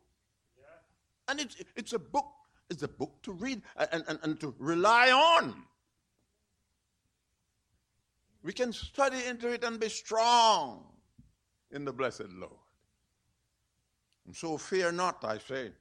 And 1.27 1.39
it's 1.39 1.55
it's 1.75 1.93
a 1.93 1.99
book, 1.99 2.27
it's 2.69 2.83
a 2.83 2.87
book 2.87 3.21
to 3.23 3.31
read 3.31 3.61
and, 3.75 4.03
and, 4.07 4.19
and 4.23 4.39
to 4.39 4.53
rely 4.59 5.11
on. 5.11 5.63
We 8.43 8.53
can 8.53 8.71
study 8.71 9.25
into 9.27 9.51
it 9.51 9.63
and 9.63 9.79
be 9.79 9.89
strong 9.89 10.85
in 11.71 11.83
the 11.83 11.91
blessed 11.91 12.29
Lord. 12.29 12.51
And 14.27 14.35
so 14.35 14.57
fear 14.57 14.91
not, 14.91 15.23
I 15.23 15.39
say. 15.39 15.71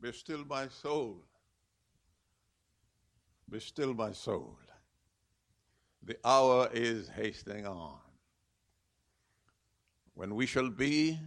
Be 0.00 0.12
still 0.12 0.44
my 0.44 0.68
soul. 0.68 1.22
Be 3.50 3.60
still 3.60 3.94
my 3.94 4.12
soul. 4.12 4.58
The 6.02 6.16
hour 6.24 6.68
is 6.72 7.08
hastening 7.08 7.66
on 7.66 7.98
when 10.14 10.34
we 10.34 10.46
shall 10.46 10.70
be 10.70 11.18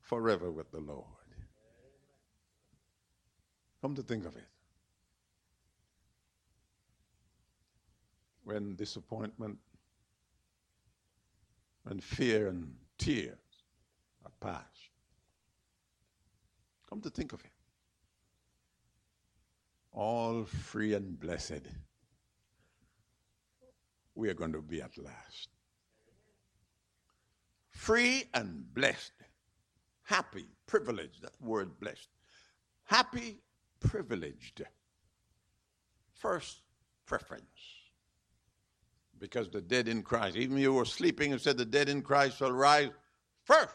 forever 0.00 0.50
with 0.50 0.70
the 0.70 0.80
Lord. 0.80 1.19
Come 3.80 3.94
to 3.94 4.02
think 4.02 4.26
of 4.26 4.36
it. 4.36 4.46
When 8.44 8.74
disappointment 8.76 9.58
and 11.86 12.02
fear 12.02 12.48
and 12.48 12.74
tears 12.98 13.38
are 14.24 14.32
past. 14.40 14.90
Come 16.88 17.00
to 17.02 17.10
think 17.10 17.32
of 17.32 17.40
it. 17.40 17.52
All 19.92 20.44
free 20.44 20.94
and 20.94 21.18
blessed 21.18 21.62
we 24.20 24.28
are 24.28 24.34
going 24.34 24.52
to 24.52 24.60
be 24.60 24.82
at 24.82 24.96
last. 24.98 25.48
Free 27.70 28.24
and 28.34 28.62
blessed. 28.74 29.12
Happy, 30.02 30.46
privileged, 30.66 31.22
that 31.22 31.32
word 31.40 31.70
blessed. 31.80 32.08
Happy, 32.84 33.38
privileged. 33.80 34.62
First 36.12 36.60
preference. 37.06 37.44
Because 39.18 39.50
the 39.50 39.60
dead 39.60 39.88
in 39.88 40.02
Christ, 40.02 40.36
even 40.36 40.56
you 40.56 40.72
were 40.72 40.84
sleeping 40.84 41.32
and 41.32 41.40
said 41.40 41.58
the 41.58 41.64
dead 41.64 41.88
in 41.88 42.02
Christ 42.02 42.38
shall 42.38 42.52
rise 42.52 42.90
first. 43.44 43.74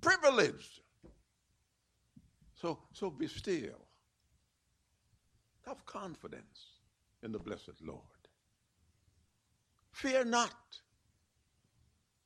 Privileged. 0.00 0.80
So, 2.60 2.78
so 2.92 3.10
be 3.10 3.26
still. 3.26 3.86
Have 5.66 5.84
confidence 5.86 6.80
in 7.22 7.32
the 7.32 7.38
blessed 7.38 7.80
Lord. 7.84 8.00
Fear 9.92 10.24
not, 10.24 10.54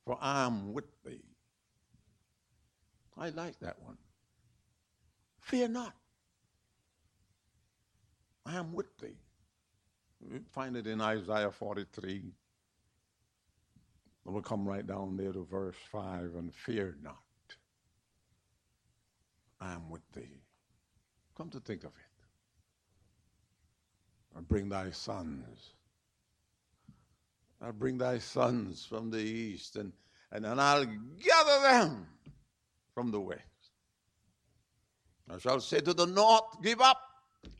for 0.05 0.17
I 0.21 0.45
am 0.45 0.73
with 0.73 0.85
thee. 1.03 1.23
I 3.17 3.29
like 3.29 3.59
that 3.59 3.77
one. 3.81 3.97
Fear 5.47 5.69
not. 5.69 5.93
I 8.45 8.55
am 8.55 8.73
with 8.73 8.97
thee. 8.99 9.17
You 10.29 10.41
find 10.51 10.75
it 10.75 10.87
in 10.87 11.01
Isaiah 11.01 11.51
43. 11.51 12.23
We'll 14.25 14.41
come 14.41 14.67
right 14.67 14.85
down 14.85 15.17
there 15.17 15.31
to 15.31 15.45
verse 15.45 15.75
5 15.91 16.35
and 16.35 16.53
fear 16.53 16.95
not. 17.01 17.15
I 19.59 19.73
am 19.73 19.89
with 19.89 20.01
thee. 20.13 20.41
Come 21.35 21.49
to 21.51 21.59
think 21.59 21.83
of 21.83 21.91
it. 21.91 21.93
I 24.37 24.41
bring 24.41 24.69
thy 24.69 24.91
sons 24.91 25.73
I'll 27.61 27.73
bring 27.73 27.97
thy 27.97 28.19
sons 28.19 28.85
from 28.85 29.09
the 29.09 29.19
east, 29.19 29.75
and, 29.77 29.91
and, 30.31 30.45
and 30.45 30.61
I'll 30.61 30.85
gather 30.85 31.61
them 31.63 32.07
from 32.93 33.11
the 33.11 33.19
west. 33.19 33.41
I 35.29 35.37
shall 35.37 35.59
say 35.59 35.79
to 35.81 35.93
the 35.93 36.05
north, 36.05 36.61
Give 36.61 36.81
up, 36.81 37.01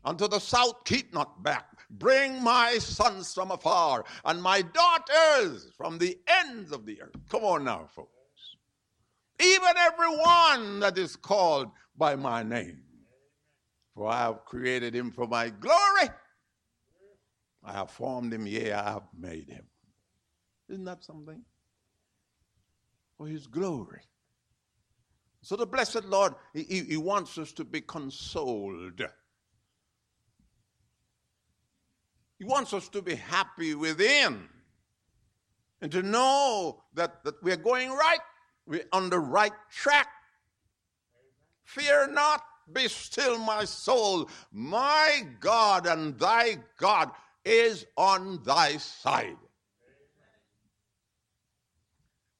and 0.04 0.18
to 0.18 0.28
the 0.28 0.38
south, 0.38 0.84
Keep 0.84 1.12
not 1.12 1.42
back. 1.42 1.66
Bring 1.90 2.42
my 2.42 2.78
sons 2.78 3.32
from 3.32 3.50
afar, 3.50 4.04
and 4.24 4.42
my 4.42 4.62
daughters 4.62 5.70
from 5.76 5.98
the 5.98 6.18
ends 6.26 6.72
of 6.72 6.84
the 6.86 7.00
earth. 7.02 7.16
Come 7.30 7.44
on 7.44 7.64
now, 7.64 7.88
folks. 7.94 8.10
even 9.40 9.76
everyone 9.76 10.80
that 10.80 10.98
is 10.98 11.16
called 11.16 11.70
by 11.96 12.16
my 12.16 12.42
name. 12.42 12.82
For 13.94 14.08
I 14.08 14.20
have 14.20 14.44
created 14.44 14.94
him 14.94 15.10
for 15.10 15.26
my 15.26 15.48
glory. 15.48 16.10
I 17.64 17.72
have 17.72 17.90
formed 17.90 18.32
him, 18.32 18.46
yea, 18.46 18.72
I 18.72 18.92
have 18.92 19.08
made 19.18 19.48
him. 19.48 19.64
Isn't 20.68 20.84
that 20.84 21.04
something? 21.04 21.42
For 23.16 23.26
his 23.26 23.46
glory. 23.46 24.00
So 25.48 25.56
the 25.56 25.64
blessed 25.64 26.04
Lord, 26.04 26.34
he, 26.52 26.82
he 26.82 26.98
wants 26.98 27.38
us 27.38 27.52
to 27.52 27.64
be 27.64 27.80
consoled. 27.80 29.00
He 32.38 32.44
wants 32.44 32.74
us 32.74 32.90
to 32.90 33.00
be 33.00 33.14
happy 33.14 33.74
within 33.74 34.46
and 35.80 35.90
to 35.90 36.02
know 36.02 36.82
that, 36.92 37.24
that 37.24 37.42
we're 37.42 37.56
going 37.56 37.88
right, 37.92 38.18
we're 38.66 38.84
on 38.92 39.08
the 39.08 39.20
right 39.20 39.54
track. 39.70 40.08
Fear 41.64 42.08
not, 42.12 42.42
be 42.70 42.86
still, 42.86 43.38
my 43.38 43.64
soul. 43.64 44.28
My 44.52 45.22
God 45.40 45.86
and 45.86 46.18
thy 46.18 46.58
God 46.76 47.10
is 47.46 47.86
on 47.96 48.42
thy 48.44 48.76
side. 48.76 49.38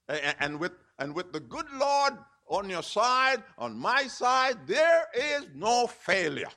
And 0.08 0.60
with, 0.60 0.72
and 0.98 1.14
with 1.14 1.32
the 1.32 1.40
good 1.40 1.70
Lord 1.72 2.12
on 2.48 2.70
your 2.70 2.82
side, 2.82 3.42
on 3.58 3.76
my 3.76 4.06
side, 4.06 4.66
there 4.66 5.06
is 5.14 5.46
no 5.54 5.86
failure. 5.86 6.50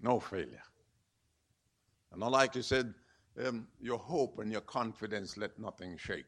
No 0.00 0.20
failure. 0.20 0.62
And 2.12 2.20
like 2.20 2.54
he 2.54 2.62
said, 2.62 2.94
um, 3.44 3.68
your 3.80 3.98
hope 3.98 4.38
and 4.38 4.50
your 4.50 4.62
confidence 4.62 5.36
let 5.36 5.58
nothing 5.58 5.96
shake. 5.98 6.24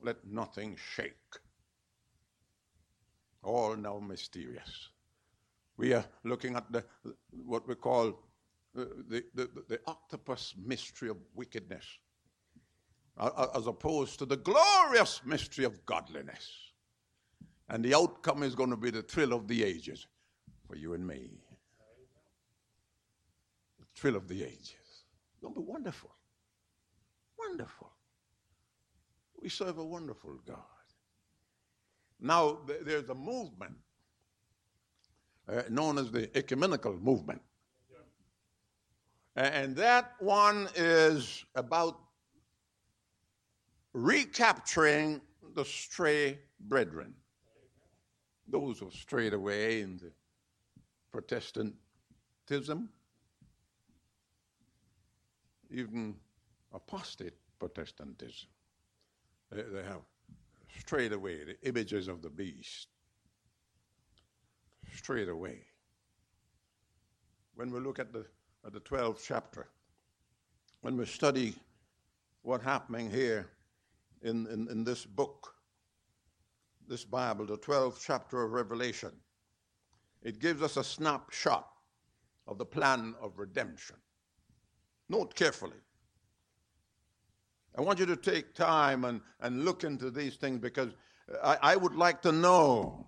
Let 0.00 0.24
nothing 0.26 0.76
shake. 0.94 1.14
All 3.42 3.76
now 3.76 3.98
mysterious. 3.98 4.88
We 5.76 5.92
are 5.92 6.04
looking 6.24 6.56
at 6.56 6.70
the 6.72 6.84
what 7.30 7.68
we 7.68 7.76
call 7.76 8.08
uh, 8.76 8.84
the, 9.08 9.24
the, 9.34 9.48
the 9.68 9.80
octopus 9.86 10.54
mystery 10.64 11.08
of 11.08 11.16
wickedness 11.34 11.84
as 13.18 13.66
opposed 13.66 14.18
to 14.18 14.26
the 14.26 14.36
glorious 14.36 15.20
mystery 15.24 15.64
of 15.64 15.84
godliness. 15.86 16.50
And 17.68 17.84
the 17.84 17.94
outcome 17.94 18.42
is 18.42 18.54
going 18.54 18.70
to 18.70 18.76
be 18.76 18.90
the 18.90 19.02
thrill 19.02 19.32
of 19.32 19.48
the 19.48 19.64
ages 19.64 20.06
for 20.66 20.76
you 20.76 20.94
and 20.94 21.06
me. 21.06 21.30
The 23.78 23.86
thrill 23.94 24.16
of 24.16 24.28
the 24.28 24.42
ages. 24.42 24.74
It's 24.74 25.42
going 25.42 25.54
to 25.54 25.60
be 25.60 25.66
wonderful. 25.66 26.10
Wonderful. 27.38 27.90
We 29.40 29.48
serve 29.48 29.78
a 29.78 29.84
wonderful 29.84 30.38
God. 30.46 30.56
Now, 32.20 32.58
there's 32.82 33.08
a 33.08 33.14
movement 33.14 33.76
uh, 35.48 35.62
known 35.70 35.98
as 35.98 36.10
the 36.10 36.36
ecumenical 36.36 36.94
movement. 36.94 37.40
And 39.36 39.76
that 39.76 40.14
one 40.18 40.68
is 40.74 41.44
about 41.54 42.00
recapturing 44.04 45.20
the 45.54 45.64
stray 45.64 46.38
brethren, 46.60 47.14
those 48.46 48.78
who 48.78 48.90
strayed 48.90 49.34
away 49.34 49.80
into 49.80 50.06
Protestantism, 51.10 52.88
even 55.70 56.14
apostate 56.72 57.34
Protestantism. 57.58 58.48
They, 59.50 59.62
they 59.62 59.82
have 59.82 60.02
strayed 60.78 61.12
away, 61.12 61.44
the 61.44 61.56
images 61.68 62.08
of 62.08 62.22
the 62.22 62.30
beast, 62.30 62.88
strayed 64.94 65.28
away. 65.28 65.62
When 67.56 67.72
we 67.72 67.80
look 67.80 67.98
at 67.98 68.12
the, 68.12 68.26
at 68.64 68.72
the 68.72 68.80
12th 68.80 69.24
chapter, 69.26 69.68
when 70.82 70.96
we 70.96 71.04
study 71.06 71.56
what's 72.42 72.64
happening 72.64 73.10
here, 73.10 73.48
in, 74.22 74.46
in, 74.46 74.68
in 74.70 74.84
this 74.84 75.04
book, 75.04 75.54
this 76.86 77.04
Bible, 77.04 77.46
the 77.46 77.58
12th 77.58 78.02
chapter 78.04 78.42
of 78.42 78.52
Revelation. 78.52 79.12
It 80.22 80.40
gives 80.40 80.62
us 80.62 80.76
a 80.76 80.84
snapshot 80.84 81.68
of 82.46 82.58
the 82.58 82.64
plan 82.64 83.14
of 83.20 83.38
redemption. 83.38 83.96
Note 85.08 85.34
carefully. 85.34 85.76
I 87.76 87.82
want 87.82 87.98
you 87.98 88.06
to 88.06 88.16
take 88.16 88.54
time 88.54 89.04
and, 89.04 89.20
and 89.40 89.64
look 89.64 89.84
into 89.84 90.10
these 90.10 90.36
things 90.36 90.58
because 90.58 90.94
I, 91.44 91.58
I 91.62 91.76
would 91.76 91.94
like 91.94 92.20
to 92.22 92.32
know, 92.32 93.06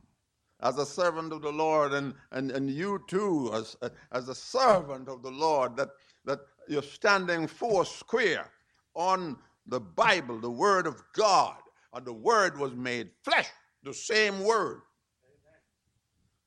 as 0.63 0.79
a 0.79 0.87
servant 0.87 1.33
of 1.33 1.43
the 1.43 1.51
Lord, 1.51 1.93
and, 1.93 2.15
and, 2.33 2.51
and 2.51 2.71
you 2.71 3.03
too, 3.09 3.51
as, 3.55 3.77
as 4.13 4.29
a 4.29 4.35
servant 4.35 5.09
of 5.09 5.23
the 5.23 5.31
Lord, 5.31 5.77
that, 5.77 5.89
that 6.25 6.41
you're 6.69 6.83
standing 6.83 7.47
four 7.47 7.85
square 7.85 8.49
on 8.95 9.37
the 9.71 9.81
Bible, 9.81 10.41
the 10.41 10.51
Word 10.51 10.87
of 10.87 11.03
God, 11.15 11.57
and 11.95 12.05
the 12.05 12.13
Word 12.13 12.59
was 12.59 12.75
made 12.75 13.11
flesh, 13.23 13.49
the 13.85 13.95
same 13.95 14.43
Word, 14.45 14.83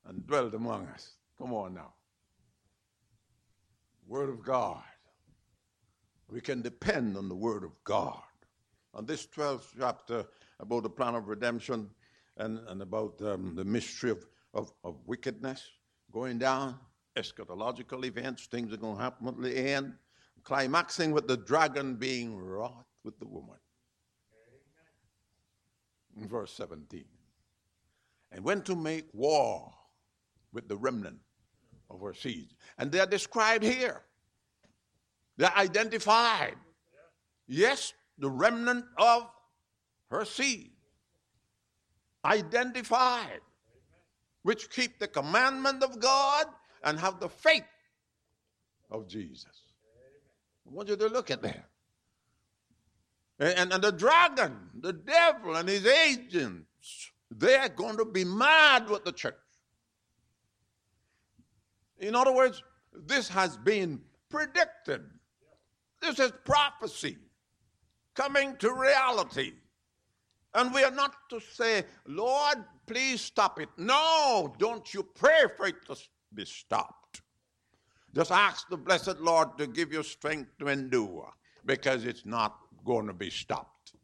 and 0.06 0.26
dwelt 0.26 0.54
among 0.54 0.86
us. 0.88 1.14
Come 1.38 1.52
on 1.54 1.74
now. 1.74 1.94
Word 4.06 4.28
of 4.28 4.44
God. 4.44 4.82
We 6.28 6.42
can 6.42 6.60
depend 6.60 7.16
on 7.16 7.28
the 7.28 7.34
Word 7.34 7.64
of 7.64 7.72
God. 7.82 8.20
On 8.92 9.06
this 9.06 9.26
12th 9.26 9.68
chapter 9.78 10.26
about 10.60 10.82
the 10.82 10.90
plan 10.90 11.14
of 11.14 11.26
redemption 11.26 11.88
and, 12.36 12.60
and 12.68 12.82
about 12.82 13.20
um, 13.22 13.54
the 13.54 13.64
mystery 13.64 14.10
of, 14.10 14.26
of, 14.52 14.72
of 14.84 14.96
wickedness 15.06 15.66
going 16.12 16.38
down, 16.38 16.78
eschatological 17.16 18.04
events, 18.04 18.46
things 18.46 18.72
are 18.72 18.76
going 18.76 18.96
to 18.96 19.02
happen 19.02 19.28
at 19.28 19.40
the 19.40 19.56
end, 19.56 19.94
climaxing 20.42 21.10
with 21.10 21.26
the 21.26 21.36
dragon 21.38 21.96
being 21.96 22.36
wrought 22.36 22.84
with 23.04 23.18
the 23.18 23.26
woman. 23.26 23.56
In 26.16 26.28
verse 26.28 26.52
17. 26.52 27.04
And 28.32 28.44
went 28.44 28.64
to 28.66 28.74
make 28.74 29.06
war 29.12 29.72
with 30.52 30.68
the 30.68 30.76
remnant 30.76 31.18
of 31.90 32.00
her 32.00 32.14
seed. 32.14 32.48
And 32.78 32.90
they're 32.90 33.06
described 33.06 33.64
here. 33.64 34.02
They're 35.36 35.56
identified. 35.56 36.54
Yes, 37.46 37.92
the 38.18 38.30
remnant 38.30 38.84
of 38.96 39.28
her 40.10 40.24
seed. 40.24 40.70
Identified. 42.24 43.40
Which 44.42 44.70
keep 44.70 44.98
the 44.98 45.08
commandment 45.08 45.82
of 45.82 46.00
God 46.00 46.46
and 46.82 46.98
have 46.98 47.20
the 47.20 47.28
faith 47.28 47.64
of 48.90 49.08
Jesus. 49.08 49.46
I 50.66 50.72
want 50.72 50.88
you 50.88 50.96
to 50.96 51.08
look 51.08 51.30
at 51.30 51.42
that. 51.42 51.68
And, 53.38 53.72
and 53.72 53.82
the 53.82 53.90
dragon, 53.90 54.56
the 54.78 54.92
devil, 54.92 55.56
and 55.56 55.68
his 55.68 55.86
agents, 55.86 57.10
they're 57.30 57.68
going 57.68 57.96
to 57.96 58.04
be 58.04 58.24
mad 58.24 58.88
with 58.88 59.04
the 59.04 59.12
church. 59.12 59.34
In 61.98 62.14
other 62.14 62.32
words, 62.32 62.62
this 62.92 63.28
has 63.28 63.56
been 63.56 64.00
predicted. 64.28 65.02
This 66.00 66.18
is 66.20 66.32
prophecy 66.44 67.16
coming 68.14 68.56
to 68.58 68.72
reality. 68.72 69.52
And 70.54 70.72
we 70.72 70.84
are 70.84 70.90
not 70.92 71.14
to 71.30 71.40
say, 71.40 71.84
Lord, 72.06 72.58
please 72.86 73.20
stop 73.20 73.58
it. 73.58 73.68
No, 73.76 74.54
don't 74.58 74.92
you 74.94 75.02
pray 75.02 75.44
for 75.56 75.66
it 75.66 75.84
to 75.86 75.96
be 76.32 76.44
stopped. 76.44 77.22
Just 78.14 78.30
ask 78.30 78.68
the 78.68 78.76
blessed 78.76 79.18
Lord 79.18 79.58
to 79.58 79.66
give 79.66 79.92
you 79.92 80.04
strength 80.04 80.50
to 80.60 80.68
endure 80.68 81.32
because 81.64 82.04
it's 82.04 82.26
not 82.26 82.58
going 82.84 83.06
to 83.06 83.12
be 83.12 83.30
stopped. 83.30 83.94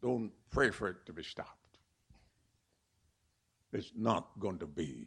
Don't 0.00 0.32
pray 0.50 0.70
for 0.70 0.88
it 0.88 1.06
to 1.06 1.12
be 1.12 1.22
stopped. 1.22 1.78
It's 3.72 3.92
not 3.96 4.28
going 4.38 4.58
to 4.58 4.66
be. 4.66 5.06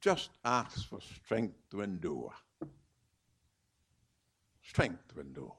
Just 0.00 0.30
ask 0.44 0.88
for 0.88 1.00
strength 1.00 1.56
to 1.70 1.80
endure. 1.80 2.32
Strength 4.62 5.14
to 5.14 5.20
endure. 5.20 5.56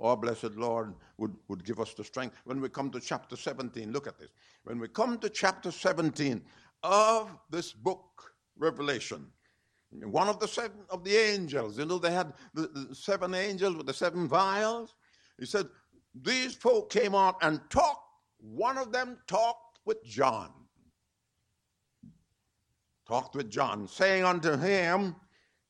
Our 0.00 0.16
blessed 0.16 0.54
Lord 0.54 0.94
would, 1.18 1.34
would 1.48 1.64
give 1.64 1.80
us 1.80 1.92
the 1.94 2.04
strength. 2.04 2.36
When 2.44 2.60
we 2.60 2.68
come 2.68 2.90
to 2.90 3.00
chapter 3.00 3.36
17, 3.36 3.92
look 3.92 4.06
at 4.06 4.18
this. 4.18 4.30
When 4.64 4.78
we 4.78 4.88
come 4.88 5.18
to 5.18 5.28
chapter 5.28 5.70
17 5.70 6.42
of 6.82 7.36
this 7.50 7.72
book, 7.72 8.32
Revelation, 8.56 9.26
one 9.90 10.28
of 10.28 10.38
the 10.38 10.48
seven 10.48 10.80
of 10.90 11.02
the 11.04 11.16
angels, 11.16 11.78
you 11.78 11.86
know, 11.86 11.98
they 11.98 12.12
had 12.12 12.34
the, 12.54 12.68
the 12.88 12.94
seven 12.94 13.34
angels 13.34 13.76
with 13.76 13.86
the 13.86 13.94
seven 13.94 14.28
vials. 14.28 14.94
He 15.38 15.46
said, 15.46 15.66
These 16.22 16.54
folk 16.54 16.90
came 16.90 17.14
out 17.14 17.36
and 17.42 17.60
talked. 17.70 18.04
One 18.38 18.78
of 18.78 18.92
them 18.92 19.18
talked 19.26 19.78
with 19.84 20.04
John. 20.04 20.50
Talked 23.06 23.34
with 23.34 23.50
John, 23.50 23.88
saying 23.88 24.24
unto 24.24 24.56
him, 24.56 25.16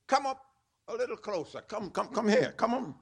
Come 0.09 0.26
up 0.26 0.42
a 0.88 0.94
little 0.94 1.16
closer. 1.16 1.61
Come, 1.61 1.90
come, 1.90 2.09
come 2.09 2.28
here. 2.28 2.52
Come 2.57 2.74
on. 2.74 2.94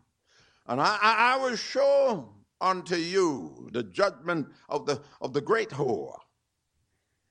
And 0.67 0.81
I, 0.81 0.99
I, 1.01 1.35
I 1.35 1.37
will 1.43 1.57
show 1.57 2.35
unto 2.61 2.97
you 2.97 3.69
the 3.73 3.85
judgment 3.85 4.49
of 4.69 4.87
the, 4.87 5.01
of 5.21 5.33
the 5.33 5.41
great 5.41 5.71
whore 5.71 6.19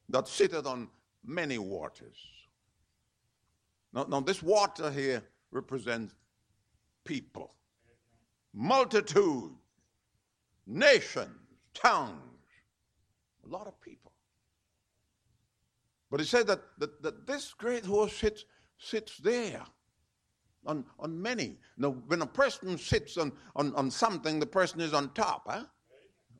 that 0.10 0.28
sitteth 0.28 0.66
on 0.66 0.90
many 1.26 1.58
waters. 1.58 2.18
Now 3.96 4.20
this 4.20 4.44
water 4.44 4.92
here 4.92 5.24
represents 5.52 6.14
people, 7.06 7.56
multitude, 8.54 9.52
nations, 10.68 11.30
tongues, 11.74 12.20
a 13.46 13.50
lot 13.50 13.68
of 13.68 13.80
people. 13.80 14.12
But 16.12 16.20
he 16.20 16.26
said 16.26 16.48
that, 16.48 16.62
that, 16.78 17.02
that 17.02 17.26
this 17.26 17.54
great 17.54 17.86
horse 17.86 18.16
sits, 18.16 18.46
sits 18.78 19.18
there 19.18 19.64
on, 20.66 20.86
on 21.00 21.22
many. 21.22 21.58
Now, 21.78 21.92
when 22.08 22.22
a 22.22 22.28
person 22.28 22.78
sits 22.78 23.18
on, 23.18 23.32
on, 23.56 23.74
on 23.76 23.90
something, 23.90 24.40
the 24.40 24.46
person 24.46 24.82
is 24.82 24.94
on 24.94 25.14
top, 25.14 25.44
huh? 25.48 25.64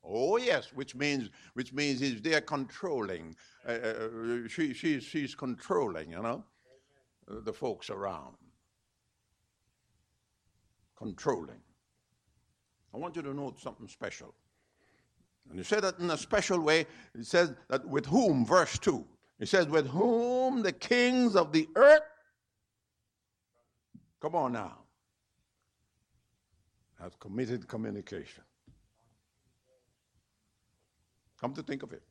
Oh 0.08 0.38
yes, 0.38 0.72
which 0.74 0.94
means 0.94 1.32
which 1.56 1.74
means 1.74 2.00
he's 2.00 2.22
there 2.22 2.42
controlling. 2.42 3.36
Uh, 3.68 3.72
uh, 3.72 4.08
she, 4.48 4.72
she, 4.72 5.00
she's 5.00 5.34
controlling, 5.34 6.12
you 6.12 6.22
know, 6.22 6.44
uh, 6.44 6.55
the 7.28 7.54
folks 7.54 7.90
around. 7.90 8.36
Controlling. 10.98 11.62
I 12.94 12.98
want 12.98 13.16
you 13.16 13.22
to 13.24 13.34
note 13.34 13.60
something 13.60 13.88
special. 13.88 14.34
And 15.50 15.60
he 15.60 15.64
said 15.64 15.82
that 15.84 16.00
in 16.00 16.10
a 16.10 16.18
special 16.18 16.60
way. 16.60 16.88
He 17.16 17.24
says 17.24 17.54
that 17.70 17.88
with 17.88 18.06
whom, 18.06 18.46
verse 18.46 18.78
2, 18.80 19.06
he 19.40 19.46
says, 19.46 19.68
with 19.68 19.88
whom 19.88 20.62
the 20.62 20.72
kings 20.72 21.36
of 21.36 21.52
the 21.52 21.68
earth, 21.76 22.02
come 24.22 24.34
on 24.34 24.54
now, 24.54 24.78
have 27.00 27.20
committed 27.20 27.68
communication. 27.68 28.44
Come 31.40 31.54
to 31.54 31.62
think 31.62 31.84
of 31.84 31.92
it. 31.92 32.02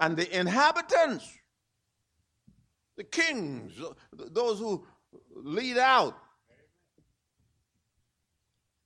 And 0.00 0.16
the 0.16 0.38
inhabitants, 0.38 1.38
the 3.00 3.04
kings, 3.04 3.72
those 4.12 4.58
who 4.58 4.86
lead 5.34 5.78
out 5.78 6.14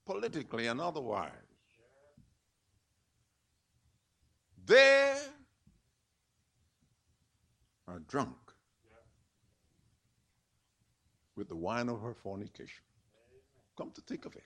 politically 0.07 0.69
and 0.69 0.81
otherwise, 0.81 1.33
they 4.65 5.17
are 7.89 7.99
drunk 8.07 8.37
with 11.35 11.49
the 11.49 11.57
wine 11.57 11.89
of 11.89 12.01
her 12.01 12.15
fornication. 12.15 12.85
Come 13.77 13.91
to 13.97 14.01
think 14.03 14.27
of 14.27 14.37
it. 14.37 14.45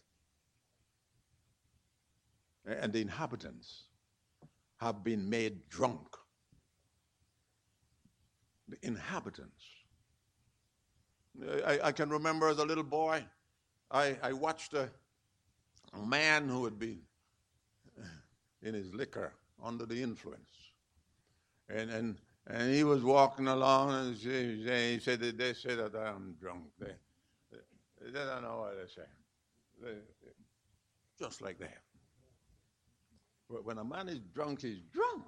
And 2.64 2.90
the 2.90 3.02
inhabitants 3.02 3.82
have 4.78 5.04
been 5.04 5.28
made 5.28 5.68
drunk. 5.68 6.08
The 8.68 8.76
inhabitants. 8.82 9.64
I, 11.66 11.80
I 11.84 11.92
can 11.92 12.10
remember 12.10 12.48
as 12.48 12.58
a 12.58 12.64
little 12.64 12.84
boy, 12.84 13.24
I, 13.90 14.16
I 14.22 14.32
watched 14.32 14.74
a, 14.74 14.90
a 15.94 15.98
man 16.04 16.48
who 16.48 16.64
had 16.64 16.78
been 16.78 17.00
uh, 17.98 18.06
in 18.62 18.74
his 18.74 18.92
liquor 18.92 19.32
under 19.62 19.86
the 19.86 20.02
influence. 20.02 20.42
And, 21.68 21.90
and, 21.90 22.16
and 22.46 22.74
he 22.74 22.84
was 22.84 23.02
walking 23.02 23.46
along 23.48 23.92
and 23.92 24.16
he 24.16 24.98
said, 25.00 25.20
they 25.20 25.54
say 25.54 25.74
that 25.74 25.94
I'm 25.94 26.34
drunk. 26.40 26.64
They, 26.78 26.92
they, 27.52 28.10
they 28.10 28.24
don't 28.24 28.42
know 28.42 28.58
what 28.60 28.76
they're 28.76 28.88
saying. 28.88 29.08
They, 29.82 29.98
just 31.18 31.42
like 31.42 31.58
that. 31.58 31.78
But 33.50 33.64
When 33.64 33.78
a 33.78 33.84
man 33.84 34.08
is 34.08 34.20
drunk, 34.34 34.62
he's 34.62 34.80
drunk. 34.92 35.24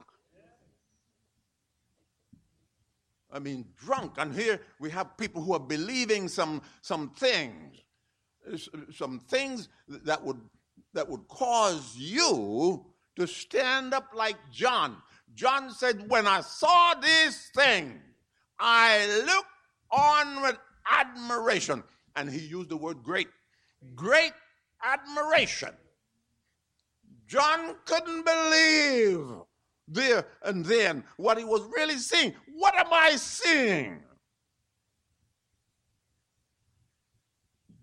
I 3.33 3.39
mean, 3.39 3.67
drunk. 3.77 4.15
And 4.19 4.35
here 4.35 4.61
we 4.79 4.91
have 4.91 5.17
people 5.17 5.43
who 5.43 5.53
are 5.55 5.61
believing 5.61 6.29
some, 6.29 6.63
some 6.83 7.11
things, 7.11 7.83
some 8.95 9.21
things 9.21 9.69
that 9.89 10.25
would, 10.25 10.41
that 10.95 11.09
would 11.09 11.27
cause 11.29 11.97
you 11.97 12.85
to 13.17 13.27
stand 13.27 13.95
up 13.95 14.09
like 14.15 14.37
John. 14.53 14.97
John 15.35 15.71
said, 15.71 16.09
When 16.09 16.27
I 16.27 16.41
saw 16.41 16.95
this 16.95 17.51
thing, 17.55 18.01
I 18.59 19.25
looked 19.27 19.47
on 19.91 20.43
with 20.43 20.59
admiration. 20.91 21.83
And 22.17 22.29
he 22.29 22.41
used 22.41 22.71
the 22.71 22.77
word 22.77 23.03
great. 23.03 23.29
Great 23.95 24.33
admiration. 24.83 25.71
John 27.27 27.77
couldn't 27.85 28.25
believe 28.25 29.27
there 29.91 30.27
and 30.45 30.65
then 30.65 31.05
what 31.17 31.39
he 31.39 31.45
was 31.45 31.63
really 31.77 31.99
seeing. 31.99 32.35
What 32.55 32.75
am 32.77 32.93
I 32.93 33.17
seeing? 33.17 34.03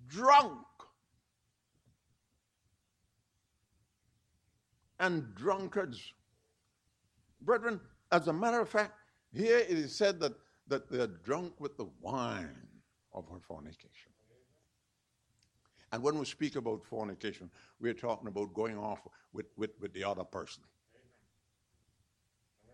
Drunk 0.08 0.58
and 5.00 5.36
drunkards. 5.36 6.14
Brethren, 7.42 7.80
as 8.12 8.28
a 8.28 8.34
matter 8.34 8.62
of 8.62 8.70
fact, 8.70 8.94
here 9.34 9.60
it 9.60 9.70
is 9.70 9.96
said 9.96 10.20
that, 10.22 10.34
that 10.68 10.90
they're 10.90 11.08
drunk 11.08 11.54
with 11.60 11.78
the 11.78 11.88
wine 12.02 12.68
of 13.14 13.28
her 13.30 13.40
fornication. 13.40 14.12
And 15.92 16.04
when 16.04 16.18
we 16.18 16.26
speak 16.26 16.56
about 16.56 16.84
fornication, 16.86 17.50
we're 17.80 17.94
talking 17.94 18.28
about 18.28 18.54
going 18.54 18.78
off 18.78 19.00
with, 19.32 19.46
with, 19.56 19.72
with 19.80 19.94
the 19.94 20.04
other 20.04 20.24
person. 20.24 20.64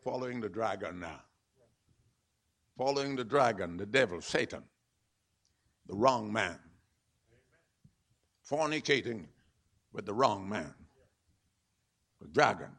Following 0.04 0.42
the 0.42 0.50
dragon 0.50 1.00
now. 1.00 1.22
Following 2.78 3.16
the 3.16 3.24
dragon, 3.24 3.78
the 3.78 3.86
devil, 3.86 4.20
Satan, 4.22 4.64
the 5.88 5.96
wrong 5.96 6.32
man. 6.32 6.60
Fornicating 8.50 9.26
with 9.94 10.06
the 10.06 10.14
wrong 10.14 10.50
man, 10.50 10.74
the 12.20 12.28
dragon. 12.28 12.72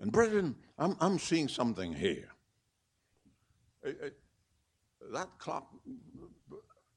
And 0.00 0.10
brethren, 0.10 0.56
I'm, 0.78 0.96
I'm 1.00 1.18
seeing 1.18 1.48
something 1.48 1.92
here. 1.92 2.28
Uh, 3.86 3.90
uh, 3.90 4.08
that 5.12 5.28
clock 5.38 5.68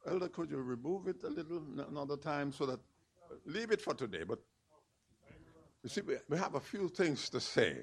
Elder, 0.07 0.29
could 0.29 0.49
you 0.49 0.57
remove 0.57 1.07
it 1.07 1.17
a 1.25 1.29
little 1.29 1.61
another 1.89 2.15
time 2.15 2.51
so 2.53 2.65
that 2.65 2.79
leave 3.45 3.71
it 3.71 3.81
for 3.81 3.93
today? 3.93 4.23
But 4.23 4.39
you 5.87 6.01
see, 6.01 6.01
we 6.27 6.37
have 6.37 6.55
a 6.55 6.59
few 6.59 6.89
things 6.89 7.29
to 7.29 7.39
say. 7.39 7.77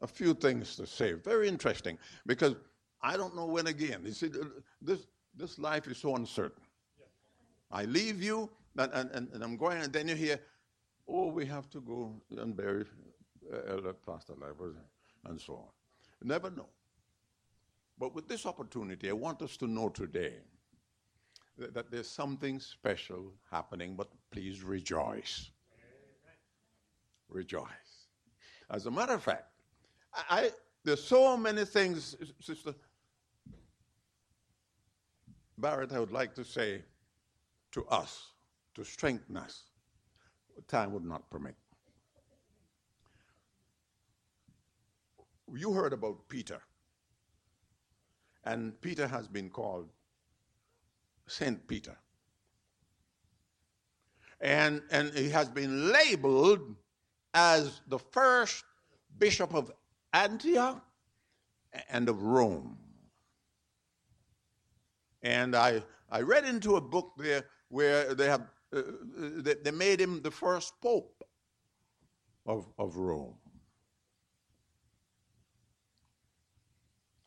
A 0.00 0.06
few 0.06 0.32
things 0.32 0.74
to 0.76 0.86
say. 0.86 1.12
Very 1.12 1.48
interesting 1.48 1.98
because 2.26 2.54
I 3.02 3.18
don't 3.18 3.36
know 3.36 3.44
when 3.44 3.66
again. 3.66 4.00
You 4.04 4.12
see, 4.12 4.30
this 4.80 5.06
this 5.36 5.58
life 5.58 5.86
is 5.86 5.98
so 5.98 6.16
uncertain. 6.16 6.62
I 7.70 7.84
leave 7.84 8.22
you 8.22 8.48
and, 8.78 8.90
and, 8.94 9.28
and 9.34 9.44
I'm 9.44 9.56
going, 9.58 9.82
and 9.82 9.92
then 9.92 10.08
you 10.08 10.14
hear, 10.14 10.40
oh, 11.06 11.26
we 11.28 11.44
have 11.44 11.68
to 11.70 11.80
go 11.80 12.14
and 12.38 12.56
bury 12.56 12.86
uh, 13.52 13.72
Elder 13.72 13.92
Pastor 13.92 14.34
Livers 14.40 14.76
and 15.26 15.38
so 15.38 15.54
on. 15.54 15.68
Never 16.22 16.50
know. 16.50 16.68
But 17.98 18.14
with 18.14 18.28
this 18.28 18.46
opportunity, 18.46 19.10
I 19.10 19.12
want 19.12 19.42
us 19.42 19.56
to 19.58 19.66
know 19.66 19.90
today 19.90 20.34
that 21.58 21.90
there's 21.90 22.08
something 22.08 22.60
special 22.60 23.32
happening, 23.50 23.94
but 23.94 24.08
please 24.30 24.62
rejoice. 24.62 25.50
Rejoice. 27.28 28.08
As 28.70 28.86
a 28.86 28.90
matter 28.90 29.14
of 29.14 29.22
fact, 29.22 29.44
I, 30.12 30.50
there's 30.84 31.02
so 31.02 31.36
many 31.36 31.64
things, 31.64 32.16
Sister 32.40 32.74
Barrett, 35.58 35.92
I 35.92 36.00
would 36.00 36.12
like 36.12 36.34
to 36.34 36.44
say 36.44 36.82
to 37.72 37.84
us 37.86 38.32
to 38.74 38.84
strengthen 38.84 39.36
us. 39.36 39.64
Time 40.68 40.92
would 40.92 41.04
not 41.04 41.28
permit. 41.30 41.54
You 45.52 45.72
heard 45.72 45.92
about 45.92 46.28
Peter, 46.28 46.60
and 48.44 48.80
Peter 48.80 49.06
has 49.06 49.28
been 49.28 49.50
called 49.50 49.88
St. 51.26 51.66
Peter. 51.66 51.96
And, 54.40 54.82
and 54.90 55.12
he 55.14 55.30
has 55.30 55.48
been 55.48 55.90
labeled 55.90 56.76
as 57.34 57.80
the 57.88 57.98
first 57.98 58.64
bishop 59.18 59.54
of 59.54 59.70
Antioch 60.12 60.82
and 61.90 62.08
of 62.08 62.22
Rome. 62.22 62.78
And 65.22 65.54
I, 65.54 65.82
I 66.10 66.20
read 66.20 66.44
into 66.44 66.76
a 66.76 66.80
book 66.80 67.12
there 67.18 67.44
where 67.68 68.14
they 68.14 68.26
have 68.26 68.42
uh, 68.74 68.82
they, 69.16 69.54
they 69.54 69.70
made 69.70 70.00
him 70.00 70.20
the 70.22 70.30
first 70.30 70.74
pope 70.80 71.22
of, 72.46 72.66
of 72.78 72.96
Rome. 72.96 73.36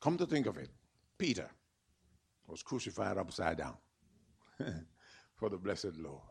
Come 0.02 0.18
to 0.18 0.26
think 0.26 0.46
of 0.46 0.58
it, 0.58 0.70
Peter 1.18 1.50
was 2.48 2.64
crucified 2.64 3.18
upside 3.18 3.58
down. 3.58 3.76
for 5.38 5.50
the 5.50 5.58
blessed 5.58 5.96
Lord. 5.98 6.22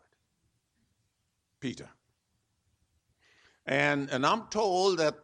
Peter. 1.61 1.89
And, 3.67 4.09
and 4.11 4.25
I'm 4.25 4.47
told 4.49 4.99
that, 4.99 5.15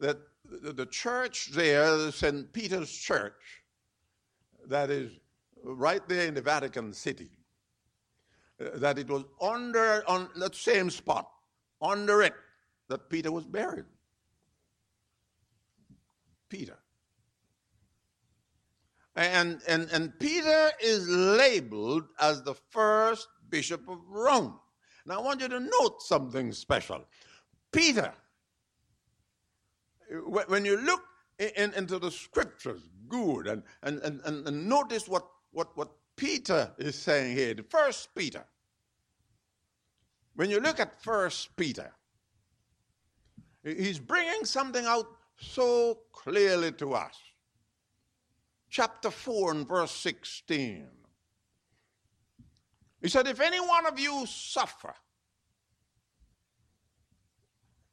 that 0.00 0.18
the 0.44 0.86
church 0.86 1.50
there, 1.52 2.10
St. 2.12 2.52
Peter's 2.52 2.92
Church, 2.92 3.62
that 4.66 4.90
is 4.90 5.12
right 5.64 6.06
there 6.08 6.26
in 6.26 6.34
the 6.34 6.42
Vatican 6.42 6.92
City, 6.92 7.30
uh, 8.60 8.78
that 8.78 8.98
it 8.98 9.08
was 9.08 9.24
under, 9.40 10.08
on 10.08 10.28
that 10.36 10.54
same 10.54 10.90
spot, 10.90 11.28
under 11.82 12.22
it, 12.22 12.34
that 12.88 13.10
Peter 13.10 13.32
was 13.32 13.44
buried. 13.44 13.84
Peter. 16.48 16.78
And, 19.16 19.60
and, 19.66 19.88
and 19.90 20.16
Peter 20.20 20.70
is 20.80 21.08
labeled 21.08 22.04
as 22.20 22.42
the 22.42 22.54
first 22.54 23.26
bishop 23.48 23.88
of 23.88 23.98
Rome. 24.08 24.60
Now, 25.04 25.18
I 25.18 25.22
want 25.22 25.40
you 25.40 25.48
to 25.48 25.58
note 25.58 26.02
something 26.02 26.52
special. 26.52 27.04
Peter, 27.72 28.12
when 30.46 30.64
you 30.64 30.78
look 30.80 31.02
in, 31.38 31.72
into 31.74 31.98
the 31.98 32.10
scriptures, 32.10 32.88
good, 33.08 33.46
and, 33.46 33.62
and, 33.82 34.00
and, 34.02 34.46
and 34.46 34.68
notice 34.68 35.08
what, 35.08 35.26
what, 35.52 35.76
what 35.76 35.90
Peter 36.16 36.72
is 36.78 36.96
saying 36.96 37.36
here, 37.36 37.54
the 37.54 37.62
first 37.62 38.14
Peter. 38.14 38.44
When 40.34 40.50
you 40.50 40.60
look 40.60 40.80
at 40.80 41.02
first 41.02 41.54
Peter, 41.56 41.92
he's 43.64 43.98
bringing 43.98 44.44
something 44.44 44.84
out 44.86 45.06
so 45.38 45.98
clearly 46.12 46.72
to 46.72 46.94
us 46.94 47.16
chapter 48.70 49.10
4 49.10 49.52
and 49.52 49.68
verse 49.68 49.92
16. 49.92 50.86
He 53.00 53.08
said, 53.08 53.26
If 53.26 53.40
any 53.40 53.60
one 53.60 53.86
of 53.86 53.98
you 53.98 54.26
suffer, 54.26 54.94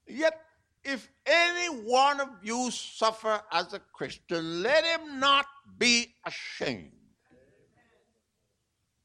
yet 0.07 0.41
if 0.85 1.09
any 1.25 1.81
one 1.83 2.21
of 2.21 2.29
you 2.43 2.69
suffer 2.69 3.41
as 3.51 3.73
a 3.73 3.79
Christian, 3.79 4.61
let 4.61 4.85
him 4.85 5.19
not 5.19 5.47
be 5.79 6.13
ashamed. 6.25 6.91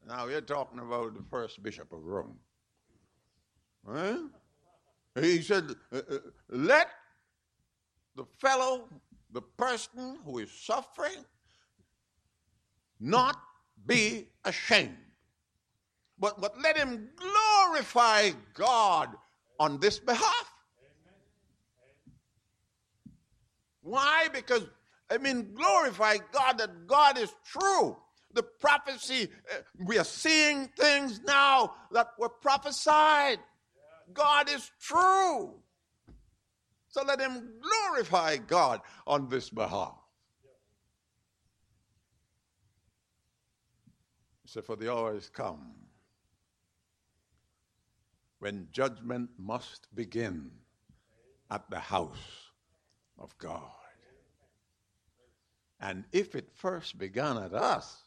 Now 0.06 0.26
we're 0.26 0.42
talking 0.42 0.78
about 0.78 1.14
the 1.14 1.22
first 1.30 1.62
bishop 1.62 1.92
of 1.92 2.04
Rome. 2.04 2.36
Huh? 3.88 4.18
He 5.18 5.40
said, 5.40 5.70
uh, 5.92 5.96
uh, 5.96 6.18
let 6.50 6.88
the 8.14 8.24
fellow, 8.38 8.88
the 9.32 9.42
person 9.42 10.18
who 10.24 10.38
is 10.38 10.50
suffering, 10.50 11.24
not 13.00 13.40
be 13.86 14.26
ashamed. 14.44 14.96
But, 16.18 16.40
but 16.40 16.60
let 16.60 16.76
him 16.76 17.08
glorify 17.16 18.30
God 18.52 19.08
on 19.58 19.80
this 19.80 19.98
behalf. 19.98 20.49
Why? 23.82 24.28
Because, 24.32 24.64
I 25.10 25.18
mean, 25.18 25.54
glorify 25.54 26.18
God 26.32 26.58
that 26.58 26.86
God 26.86 27.18
is 27.18 27.32
true. 27.44 27.96
The 28.32 28.42
prophecy, 28.42 29.28
uh, 29.52 29.62
we 29.86 29.98
are 29.98 30.04
seeing 30.04 30.68
things 30.68 31.20
now 31.26 31.74
that 31.92 32.08
were 32.18 32.28
prophesied. 32.28 33.38
God 34.12 34.48
is 34.48 34.70
true. 34.80 35.54
So 36.88 37.04
let 37.04 37.20
him 37.20 37.48
glorify 37.60 38.36
God 38.36 38.80
on 39.06 39.28
this 39.28 39.50
behalf. 39.50 39.94
So, 44.46 44.60
for 44.62 44.74
the 44.74 44.92
hour 44.92 45.14
is 45.14 45.28
come 45.28 45.74
when 48.40 48.66
judgment 48.72 49.30
must 49.38 49.86
begin 49.94 50.50
at 51.52 51.70
the 51.70 51.78
house 51.78 52.49
of 53.20 53.36
God. 53.38 53.60
And 55.80 56.04
if 56.12 56.34
it 56.34 56.48
first 56.54 56.98
began 56.98 57.38
at 57.38 57.54
us, 57.54 58.04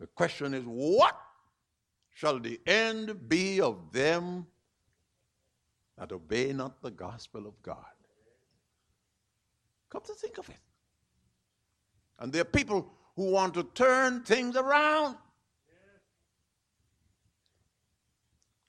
the 0.00 0.06
question 0.08 0.54
is 0.54 0.64
what 0.64 1.16
shall 2.14 2.40
the 2.40 2.60
end 2.66 3.28
be 3.28 3.60
of 3.60 3.92
them 3.92 4.46
that 5.98 6.10
obey 6.10 6.52
not 6.52 6.82
the 6.82 6.90
gospel 6.90 7.46
of 7.46 7.60
God? 7.62 7.76
Come 9.90 10.02
to 10.06 10.14
think 10.14 10.38
of 10.38 10.48
it. 10.48 10.56
And 12.18 12.32
there 12.32 12.42
are 12.42 12.46
people 12.46 12.90
who 13.14 13.30
want 13.30 13.54
to 13.54 13.64
turn 13.74 14.22
things 14.22 14.56
around. 14.56 15.16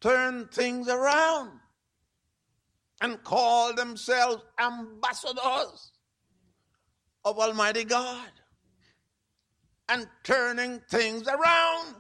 Turn 0.02 0.48
things 0.48 0.90
around 0.90 1.52
and 3.04 3.22
call 3.24 3.74
themselves 3.76 4.42
ambassadors 4.60 5.92
of 7.26 7.38
Almighty 7.38 7.84
God 7.84 8.32
and 9.90 10.08
turning 10.24 10.80
things 10.90 11.28
around. 11.28 11.96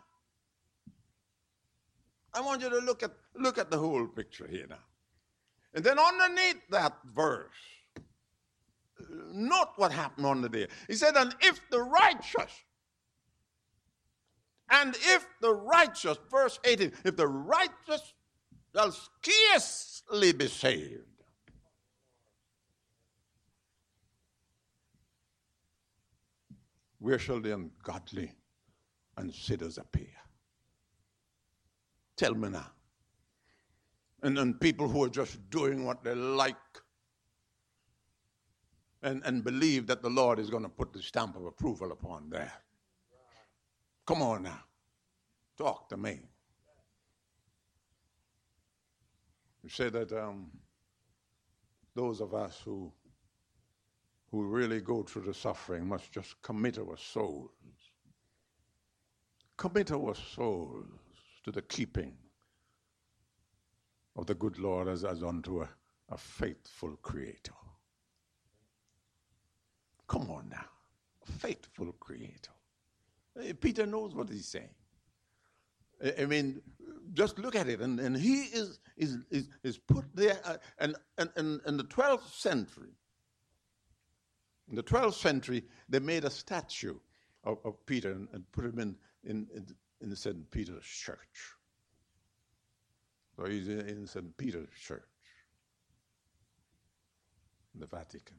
I 2.33 2.41
want 2.41 2.61
you 2.61 2.69
to 2.69 2.79
look 2.79 3.03
at 3.03 3.11
look 3.35 3.57
at 3.57 3.69
the 3.69 3.77
whole 3.77 4.07
picture 4.07 4.47
here 4.47 4.65
now. 4.67 4.77
And 5.73 5.83
then 5.83 5.99
underneath 5.99 6.61
that 6.69 6.93
verse, 7.13 7.49
note 9.33 9.69
what 9.75 9.91
happened 9.91 10.25
under 10.25 10.47
there. 10.47 10.67
He 10.87 10.93
said, 10.93 11.17
And 11.17 11.35
if 11.41 11.59
the 11.69 11.81
righteous, 11.81 12.51
and 14.69 14.95
if 14.95 15.27
the 15.41 15.53
righteous, 15.53 16.17
verse 16.31 16.59
18, 16.63 16.93
if 17.03 17.17
the 17.17 17.27
righteous 17.27 18.12
shall 18.75 18.91
scarcely 18.91 20.33
be 20.33 20.47
saved. 20.47 21.03
Where 26.99 27.19
shall 27.19 27.41
the 27.41 27.53
ungodly 27.53 28.31
and 29.17 29.33
sinners 29.33 29.77
appear? 29.77 30.07
Tell 32.15 32.33
me 32.33 32.49
now. 32.49 32.71
And 34.21 34.37
then 34.37 34.53
people 34.53 34.87
who 34.87 35.03
are 35.03 35.09
just 35.09 35.49
doing 35.49 35.83
what 35.83 36.03
they 36.03 36.15
like 36.15 36.55
and, 39.01 39.21
and 39.25 39.43
believe 39.43 39.85
that 39.87 40.01
the 40.01 40.09
Lord 40.09 40.39
is 40.39 40.49
going 40.49 40.63
to 40.63 40.69
put 40.69 40.93
the 40.93 41.01
stamp 41.01 41.35
of 41.35 41.45
approval 41.45 41.91
upon 41.91 42.29
that. 42.29 42.61
Come 44.05 44.21
on 44.21 44.43
now. 44.43 44.63
Talk 45.57 45.89
to 45.89 45.97
me. 45.97 46.21
You 49.63 49.69
say 49.69 49.89
that 49.89 50.11
um, 50.11 50.51
those 51.95 52.21
of 52.21 52.33
us 52.33 52.61
who 52.63 52.91
who 54.33 54.47
really 54.47 54.81
go 54.81 55.03
through 55.03 55.21
the 55.21 55.33
suffering 55.33 55.87
must 55.87 56.11
just 56.11 56.41
commit 56.41 56.79
our 56.79 56.97
souls. 56.97 57.51
Commit 59.57 59.91
our 59.91 60.15
souls 60.15 60.87
to 61.43 61.51
the 61.51 61.61
keeping 61.61 62.17
of 64.15 64.25
the 64.25 64.33
good 64.33 64.57
Lord 64.57 64.87
as, 64.87 65.05
as 65.05 65.21
unto 65.21 65.61
a, 65.61 65.69
a 66.09 66.17
faithful 66.17 66.97
creator. 67.03 67.53
Come 70.07 70.31
on 70.31 70.49
now. 70.49 70.65
Faithful 71.37 71.91
creator. 71.99 72.51
Peter 73.61 73.85
knows 73.85 74.15
what 74.15 74.29
he's 74.29 74.47
saying. 74.47 74.73
I 76.19 76.25
mean, 76.25 76.59
just 77.13 77.37
look 77.39 77.55
at 77.55 77.67
it. 77.67 77.81
And, 77.81 77.99
and 77.99 78.15
he 78.15 78.43
is, 78.43 78.79
is, 78.97 79.17
is, 79.29 79.49
is 79.63 79.77
put 79.77 80.05
there. 80.15 80.39
Uh, 80.43 80.57
and, 80.79 80.95
and, 81.17 81.29
and 81.35 81.61
in 81.65 81.77
the 81.77 81.83
12th 81.83 82.33
century, 82.33 82.95
in 84.69 84.75
the 84.75 84.83
12th 84.83 85.15
century, 85.15 85.63
they 85.89 85.99
made 85.99 86.23
a 86.23 86.29
statue 86.29 86.95
of, 87.43 87.57
of 87.65 87.85
Peter 87.85 88.11
and, 88.11 88.27
and, 88.33 88.49
put 88.51 88.65
him 88.65 88.79
in, 88.79 88.95
in, 89.23 89.47
in, 90.01 90.15
St. 90.15 90.49
Peter's 90.51 90.85
church. 90.85 91.53
So 93.35 93.45
he's 93.45 93.67
in, 93.67 93.81
in 93.81 94.07
St. 94.07 94.35
Peter's 94.37 94.69
church 94.79 95.03
in 97.73 97.81
the 97.81 97.87
Vatican. 97.87 98.37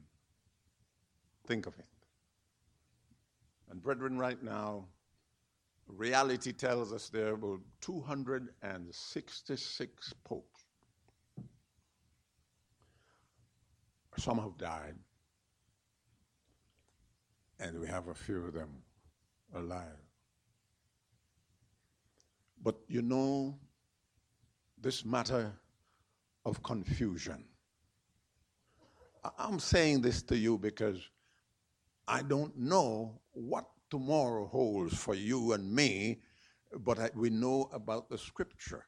Think 1.47 1.67
of 1.67 1.77
it. 1.77 1.85
And, 3.69 3.81
brethren, 3.81 4.17
right 4.17 4.41
now, 4.41 4.85
reality 5.87 6.51
tells 6.51 6.91
us 6.93 7.09
there 7.09 7.35
were 7.35 7.57
266 7.81 10.13
popes. 10.23 10.61
Some 14.17 14.39
have 14.39 14.57
died, 14.57 14.95
and 17.59 17.77
we 17.79 17.87
have 17.87 18.07
a 18.07 18.13
few 18.13 18.45
of 18.45 18.53
them 18.53 18.69
alive. 19.53 19.99
But 22.63 22.77
you 22.87 23.01
know, 23.01 23.59
this 24.81 25.03
matter 25.03 25.51
of 26.45 26.63
confusion. 26.63 27.43
I'm 29.39 29.59
saying 29.59 30.01
this 30.01 30.21
to 30.23 30.37
you 30.37 30.57
because 30.57 30.99
I 32.07 32.21
don't 32.21 32.55
know 32.55 33.19
what 33.33 33.65
tomorrow 33.89 34.45
holds 34.47 34.97
for 34.97 35.15
you 35.15 35.53
and 35.53 35.73
me 35.73 36.19
but 36.79 37.15
we 37.15 37.29
know 37.29 37.69
about 37.71 38.09
the 38.09 38.17
scripture, 38.17 38.85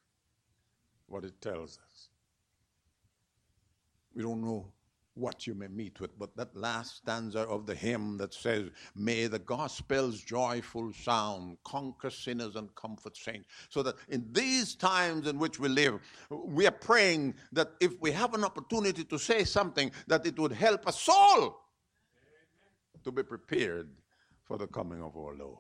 what 1.08 1.24
it 1.24 1.40
tells 1.42 1.78
us. 1.78 2.10
We 4.14 4.24
don't 4.24 4.42
know 4.42 4.74
what 5.14 5.48
you 5.48 5.56
may 5.56 5.68
meet 5.68 6.00
with. 6.00 6.18
But 6.18 6.36
that 6.38 6.56
last 6.56 6.98
stanza 6.98 7.40
of 7.40 7.66
the 7.66 7.76
hymn 7.76 8.18
that 8.18 8.34
says, 8.34 8.70
May 8.96 9.28
the 9.28 9.40
gospel's 9.40 10.22
joyful 10.22 10.92
sound 10.94 11.58
conquer 11.64 12.10
sinners 12.10 12.56
and 12.56 12.74
comfort 12.76 13.16
saints. 13.16 13.48
So 13.70 13.84
that 13.84 13.96
in 14.10 14.28
these 14.32 14.76
times 14.76 15.28
in 15.28 15.40
which 15.40 15.60
we 15.60 15.70
live, 15.70 16.00
we 16.30 16.68
are 16.68 16.72
praying 16.72 17.36
that 17.52 17.72
if 17.80 18.00
we 18.00 18.12
have 18.12 18.34
an 18.34 18.44
opportunity 18.44 19.04
to 19.06 19.18
say 19.18 19.44
something, 19.44 19.92
that 20.08 20.26
it 20.26 20.38
would 20.38 20.52
help 20.52 20.88
us 20.88 21.08
all 21.08 21.64
to 23.04 23.12
be 23.12 23.24
prepared 23.24 23.90
for 24.48 24.58
the 24.58 24.68
coming 24.68 25.02
of 25.02 25.16
our 25.18 25.36
Lord. 25.36 25.60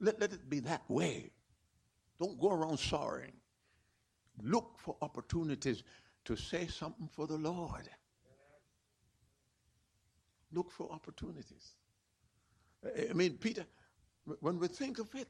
Let, 0.00 0.20
let 0.20 0.32
it 0.32 0.48
be 0.48 0.60
that 0.60 0.82
way. 0.88 1.30
Don't 2.20 2.38
go 2.40 2.50
around 2.50 2.78
sorrowing. 2.78 3.32
Look 4.42 4.78
for 4.78 4.96
opportunities 5.02 5.82
to 6.24 6.36
say 6.36 6.66
something 6.66 7.08
for 7.08 7.26
the 7.26 7.36
Lord. 7.36 7.88
Look 10.52 10.70
for 10.70 10.90
opportunities. 10.92 11.74
I 13.10 13.12
mean, 13.12 13.36
Peter, 13.38 13.64
when 14.40 14.58
we 14.58 14.68
think 14.68 14.98
of 14.98 15.12
it, 15.14 15.28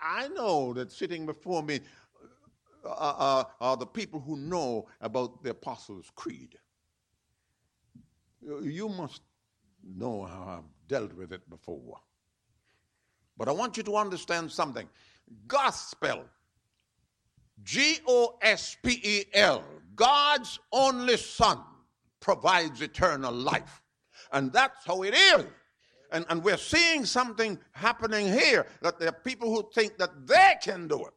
I 0.00 0.28
know 0.28 0.72
that 0.72 0.92
sitting 0.92 1.26
before 1.26 1.62
me 1.62 1.80
uh, 2.84 2.88
uh, 2.88 3.44
are 3.60 3.76
the 3.76 3.86
people 3.86 4.20
who 4.20 4.36
know 4.36 4.86
about 5.00 5.42
the 5.42 5.50
Apostles' 5.50 6.10
Creed. 6.14 6.56
You 8.62 8.88
must 8.88 9.22
know 9.82 10.24
how 10.24 10.58
I've 10.58 10.88
dealt 10.88 11.14
with 11.14 11.32
it 11.32 11.48
before. 11.50 11.98
But 13.36 13.48
I 13.48 13.52
want 13.52 13.76
you 13.76 13.82
to 13.84 13.96
understand 13.96 14.50
something. 14.50 14.88
Gospel 15.46 16.24
G 17.62 17.98
O 18.06 18.38
S 18.42 18.76
P 18.82 19.00
E 19.02 19.24
L, 19.34 19.64
God's 19.94 20.58
only 20.72 21.16
Son, 21.16 21.58
provides 22.20 22.80
eternal 22.82 23.32
life. 23.32 23.82
And 24.32 24.52
that's 24.52 24.84
how 24.84 25.02
it 25.02 25.14
is. 25.14 25.44
And, 26.12 26.24
and 26.28 26.42
we're 26.42 26.56
seeing 26.56 27.04
something 27.04 27.58
happening 27.72 28.26
here 28.28 28.66
that 28.82 28.98
there 28.98 29.08
are 29.08 29.20
people 29.24 29.52
who 29.52 29.68
think 29.74 29.98
that 29.98 30.26
they 30.26 30.54
can 30.62 30.86
do 30.86 31.06
it. 31.06 31.12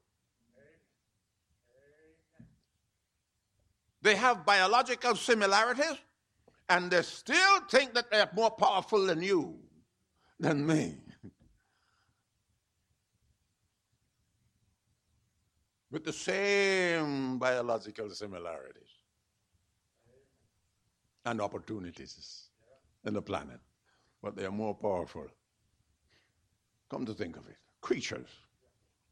They 4.01 4.15
have 4.15 4.45
biological 4.45 5.15
similarities, 5.15 5.97
and 6.69 6.91
they 6.91 7.01
still 7.01 7.61
think 7.69 7.93
that 7.93 8.11
they're 8.11 8.29
more 8.35 8.51
powerful 8.51 9.05
than 9.05 9.21
you, 9.21 9.59
than 10.39 10.65
me. 10.65 10.95
with 15.91 16.05
the 16.05 16.13
same 16.13 17.37
biological 17.39 18.09
similarities 18.09 18.89
and 21.25 21.41
opportunities 21.41 22.49
in 23.05 23.13
the 23.13 23.21
planet, 23.21 23.59
but 24.21 24.35
they 24.35 24.45
are 24.45 24.51
more 24.51 24.75
powerful. 24.75 25.27
Come 26.89 27.05
to 27.05 27.13
think 27.13 27.37
of 27.37 27.47
it, 27.47 27.57
creatures. 27.81 28.29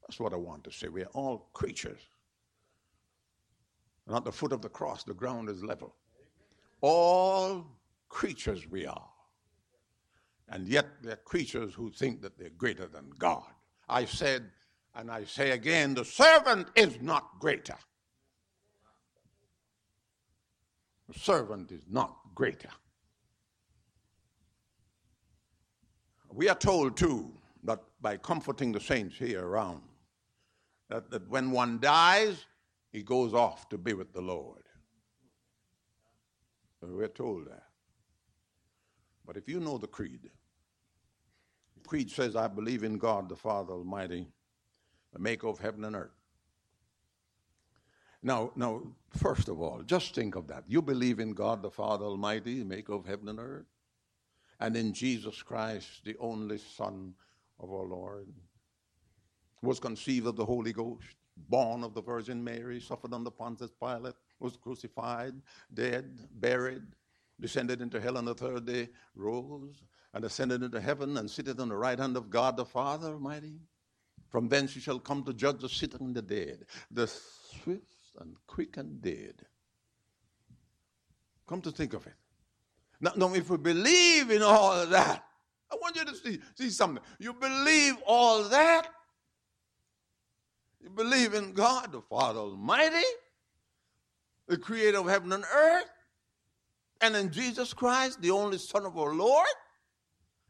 That's 0.02 0.20
what 0.20 0.34
I 0.34 0.38
want 0.38 0.63
to 0.65 0.72
say. 0.72 0.88
We 0.88 1.02
are 1.02 1.12
all 1.13 1.50
creatures. 1.54 2.00
And 4.08 4.15
at 4.15 4.24
the 4.24 4.32
foot 4.32 4.54
of 4.54 4.62
the 4.62 4.70
cross, 4.70 5.04
the 5.04 5.13
ground 5.13 5.50
is 5.50 5.63
level. 5.63 5.96
All 6.89 7.65
creatures 8.08 8.69
we 8.69 8.86
are. 8.86 9.10
And 10.47 10.67
yet, 10.69 10.86
they're 11.04 11.17
creatures 11.17 11.73
who 11.73 11.91
think 11.91 12.21
that 12.21 12.38
they're 12.38 12.58
greater 12.58 12.88
than 12.88 13.10
God. 13.19 13.43
I 13.89 14.06
said 14.06 14.50
and 14.97 15.12
I 15.12 15.26
say 15.26 15.52
again, 15.52 15.93
the 15.93 16.04
servant 16.04 16.69
is 16.76 17.00
not 17.02 17.39
greater. 17.39 17.76
The 21.08 21.19
servant 21.19 21.71
is 21.71 21.84
not 21.88 22.17
greater. 22.34 22.71
We 26.32 26.50
are 26.50 26.56
told 26.56 26.97
too 26.97 27.32
that 27.63 27.84
by 28.02 28.17
comforting 28.17 28.71
the 28.71 28.80
saints 28.80 29.17
here 29.17 29.45
around, 29.45 29.82
that, 30.89 31.12
that 31.12 31.30
when 31.30 31.52
one 31.52 31.80
dies, 31.80 32.45
he 32.91 33.04
goes 33.04 33.34
off 33.34 33.69
to 33.69 33.78
be 33.78 33.93
with 33.93 34.13
the 34.13 34.21
Lord. 34.21 34.63
We're 36.81 37.07
told 37.07 37.47
that. 37.47 37.63
But 39.25 39.37
if 39.37 39.49
you 39.49 39.59
know 39.59 39.77
the 39.77 39.87
creed, 39.87 40.29
the 41.75 41.87
creed 41.87 42.09
says, 42.09 42.35
I 42.35 42.47
believe 42.47 42.83
in 42.83 42.97
God 42.97 43.29
the 43.29 43.35
Father 43.35 43.73
Almighty, 43.73 44.27
the 45.11 45.19
maker 45.19 45.47
of 45.47 45.59
heaven 45.59 45.83
and 45.85 45.95
earth. 45.95 46.11
Now, 48.23 48.51
now, 48.55 48.81
first 49.09 49.47
of 49.47 49.61
all, 49.61 49.83
just 49.83 50.15
think 50.15 50.35
of 50.35 50.47
that. 50.47 50.63
You 50.67 50.81
believe 50.81 51.19
in 51.19 51.33
God 51.33 51.61
the 51.61 51.69
Father 51.69 52.05
Almighty, 52.05 52.63
maker 52.63 52.93
of 52.93 53.05
heaven 53.05 53.29
and 53.29 53.39
earth, 53.39 53.67
and 54.59 54.75
in 54.75 54.93
Jesus 54.93 55.43
Christ, 55.43 56.03
the 56.03 56.15
only 56.19 56.57
Son 56.57 57.13
of 57.59 57.71
our 57.71 57.85
Lord, 57.85 58.27
was 59.61 59.79
conceived 59.79 60.27
of 60.27 60.35
the 60.35 60.45
Holy 60.45 60.73
Ghost, 60.73 61.15
born 61.49 61.83
of 61.83 61.93
the 61.93 62.01
Virgin 62.01 62.43
Mary, 62.43 62.79
suffered 62.79 63.13
under 63.13 63.29
Pontius 63.29 63.71
Pilate, 63.79 64.15
was 64.39 64.58
crucified, 64.58 65.34
dead, 65.73 66.17
buried, 66.39 66.84
descended 67.39 67.82
into 67.82 68.00
hell 68.00 68.17
on 68.17 68.26
the 68.26 68.34
third 68.34 68.65
day, 68.65 68.89
rose, 69.15 69.84
and 70.13 70.26
ascended 70.26 70.63
into 70.63 70.80
heaven, 70.80 71.17
and 71.17 71.30
sitteth 71.30 71.60
on 71.60 71.69
the 71.69 71.76
right 71.76 72.00
hand 72.00 72.17
of 72.17 72.30
God 72.30 72.58
the 72.58 72.65
Father 72.65 73.10
Almighty. 73.13 73.60
From 74.30 74.47
thence 74.47 74.73
he 74.73 74.80
shall 74.80 75.00
come 75.00 75.23
to 75.23 75.34
judge 75.34 75.62
the 75.62 75.69
sick 75.69 75.93
and 76.00 76.15
the 76.15 76.21
dead, 76.21 76.65
the 76.91 77.08
swift 77.08 77.84
and 78.19 78.36
quick 78.47 78.78
and 78.78 79.02
dead. 79.02 79.41
Come 81.47 81.62
to 81.62 81.71
think 81.71 81.93
of 81.93 82.06
it. 82.08 82.13
Now, 83.00 83.13
now, 83.15 83.34
if 83.34 83.50
we 83.50 83.58
believe 83.58 84.32
in 84.32 84.41
all 84.41 84.73
of 84.73 84.89
that, 84.89 85.23
I 85.71 85.76
want 85.76 85.95
you 85.95 86.06
to 86.06 86.15
see, 86.15 86.39
see 86.56 86.69
something. 86.69 87.04
You 87.19 87.34
believe 87.34 87.95
all 88.06 88.43
that. 88.43 88.88
You 90.82 90.89
believe 90.89 91.34
in 91.34 91.54
God, 91.54 91.91
the 91.91 92.02
Father 92.02 92.39
Almighty, 92.39 93.06
the 94.47 94.57
creator 94.57 94.99
of 94.99 95.07
heaven 95.07 95.33
and 95.33 95.43
earth, 95.53 95.89
and 97.01 97.15
in 97.15 97.31
Jesus 97.31 97.73
Christ, 97.73 98.21
the 98.21 98.31
only 98.31 98.57
Son 98.57 98.86
of 98.86 98.97
our 98.97 99.13
Lord. 99.13 99.47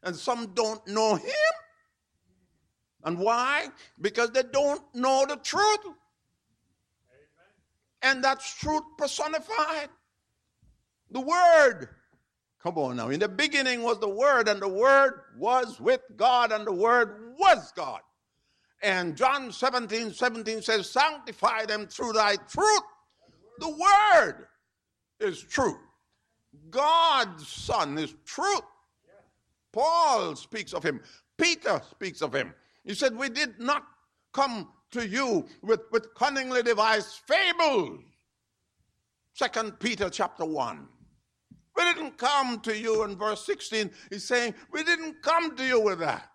And 0.02 0.14
some 0.14 0.52
don't 0.54 0.86
know 0.86 1.16
him. 1.16 1.32
And 3.04 3.18
why? 3.18 3.68
Because 4.00 4.30
they 4.30 4.42
don't 4.44 4.82
know 4.94 5.26
the 5.28 5.36
truth. 5.36 5.80
Amen. 5.84 5.94
And 8.02 8.24
that's 8.24 8.58
truth 8.58 8.82
personified. 8.96 9.88
The 11.10 11.20
Word. 11.20 11.88
Come 12.62 12.78
on 12.78 12.96
now. 12.96 13.08
In 13.08 13.20
the 13.20 13.28
beginning 13.28 13.82
was 13.82 13.98
the 13.98 14.08
Word, 14.08 14.48
and 14.48 14.60
the 14.60 14.68
Word 14.68 15.20
was 15.36 15.80
with 15.80 16.00
God, 16.16 16.52
and 16.52 16.66
the 16.66 16.72
Word 16.72 17.34
was 17.38 17.72
God. 17.72 18.00
And 18.82 19.16
John 19.16 19.50
17 19.50 20.12
17 20.12 20.62
says, 20.62 20.90
Sanctify 20.90 21.66
them 21.66 21.86
through 21.86 22.12
thy 22.12 22.36
truth. 22.36 22.82
The 23.58 23.68
Word 23.68 24.46
is 25.20 25.40
true. 25.40 25.78
God's 26.70 27.46
Son 27.46 27.98
is 27.98 28.14
truth. 28.24 28.62
Paul 29.72 30.34
speaks 30.36 30.72
of 30.72 30.82
him, 30.82 31.00
Peter 31.36 31.80
speaks 31.90 32.22
of 32.22 32.34
him. 32.34 32.54
He 32.84 32.94
said, 32.94 33.16
We 33.16 33.28
did 33.28 33.60
not 33.60 33.84
come 34.32 34.68
to 34.92 35.06
you 35.06 35.46
with, 35.62 35.80
with 35.92 36.14
cunningly 36.14 36.62
devised 36.62 37.20
fables. 37.26 38.00
Second 39.34 39.78
Peter 39.78 40.10
chapter 40.10 40.44
1. 40.44 40.88
We 41.76 41.84
didn't 41.84 42.18
come 42.18 42.58
to 42.60 42.76
you 42.76 43.04
in 43.04 43.16
verse 43.16 43.44
16. 43.46 43.90
He's 44.10 44.24
saying, 44.24 44.54
We 44.72 44.82
didn't 44.82 45.22
come 45.22 45.54
to 45.56 45.64
you 45.64 45.80
with 45.80 46.00
that. 46.00 46.28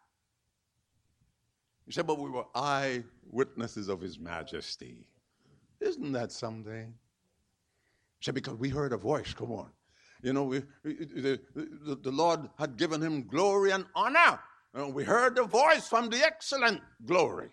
He 1.85 1.91
said, 1.91 2.07
But 2.07 2.19
we 2.19 2.29
were 2.29 2.45
eyewitnesses 2.55 3.89
of 3.89 3.99
his 3.99 4.19
majesty. 4.19 5.05
Isn't 5.81 6.13
that 6.13 6.31
something? 6.31 6.93
Said, 8.23 8.33
Because 8.35 8.55
we 8.55 8.69
heard 8.69 8.93
a 8.93 8.97
voice. 8.97 9.33
Come 9.33 9.51
on. 9.51 9.69
You 10.21 10.33
know, 10.33 10.45
we, 10.45 10.63
the, 10.83 11.39
the, 11.53 11.99
the 12.01 12.11
Lord 12.11 12.49
had 12.57 12.77
given 12.77 13.01
him 13.01 13.27
glory 13.27 13.71
and 13.71 13.85
honor 13.93 14.39
and 14.73 14.93
we 14.93 15.03
heard 15.03 15.35
the 15.35 15.43
voice 15.43 15.87
from 15.87 16.09
the 16.09 16.17
excellent 16.17 16.81
glory 17.05 17.49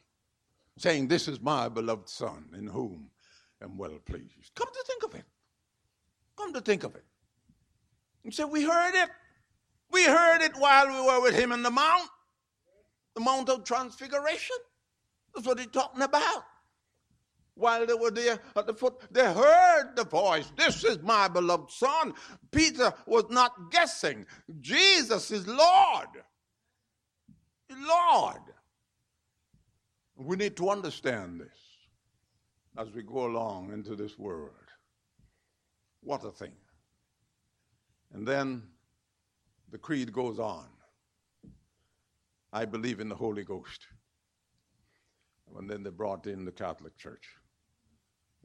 saying, 0.79 1.09
This 1.09 1.29
is 1.29 1.41
my 1.41 1.69
beloved 1.69 2.09
Son 2.09 2.47
in 2.57 2.67
whom 2.67 3.11
I 3.61 3.67
am 3.67 3.77
well 3.77 3.99
pleased. 4.05 4.55
Come 4.55 4.69
to 4.73 4.85
think 4.87 5.03
of 5.05 5.15
it. 5.15 5.27
Come 6.37 6.53
to 6.55 6.61
think 6.61 6.85
of 6.85 6.95
it. 6.95 7.05
You 8.25 8.31
say, 8.31 8.45
We 8.45 8.65
heard 8.65 8.95
it. 8.95 9.11
We 9.91 10.05
heard 10.05 10.41
it 10.41 10.53
while 10.57 10.87
we 10.87 11.01
were 11.01 11.21
with 11.21 11.35
him 11.35 11.53
in 11.53 11.63
the 11.63 11.71
mount, 11.71 12.09
the 13.15 13.21
Mount 13.21 13.49
of 13.49 13.65
Transfiguration. 13.65 14.57
That's 15.35 15.47
what 15.47 15.59
he's 15.59 15.69
talking 15.69 16.03
about. 16.03 16.45
While 17.61 17.85
they 17.85 17.95
were 17.95 18.11
there 18.11 18.39
at 18.57 18.67
the 18.67 18.73
foot, 18.73 18.95
they 19.11 19.33
heard 19.33 19.95
the 19.95 20.05
voice. 20.05 20.51
This 20.57 20.83
is 20.83 20.99
my 21.03 21.29
beloved 21.29 21.71
Son. 21.71 22.15
Peter 22.51 22.93
was 23.07 23.25
not 23.29 23.71
guessing. 23.71 24.25
Jesus 24.61 25.31
is 25.31 25.47
Lord. 25.47 26.09
Lord. 27.71 28.43
We 30.17 30.37
need 30.37 30.57
to 30.57 30.71
understand 30.71 31.41
this 31.41 31.59
as 32.79 32.91
we 32.93 33.03
go 33.03 33.27
along 33.27 33.73
into 33.73 33.95
this 33.95 34.19
world. 34.19 34.51
What 36.03 36.25
a 36.25 36.31
thing. 36.31 36.53
And 38.13 38.27
then 38.27 38.63
the 39.71 39.79
creed 39.79 40.13
goes 40.15 40.39
on. 40.39 40.67
I 42.53 42.65
believe 42.65 43.01
in 43.01 43.11
the 43.11 43.15
Holy 43.15 43.45
Ghost. 43.45 43.87
And 45.59 45.69
then 45.69 45.83
they 45.83 45.91
brought 45.91 46.27
in 46.27 46.45
the 46.45 46.53
Catholic 46.53 46.97
Church, 46.97 47.29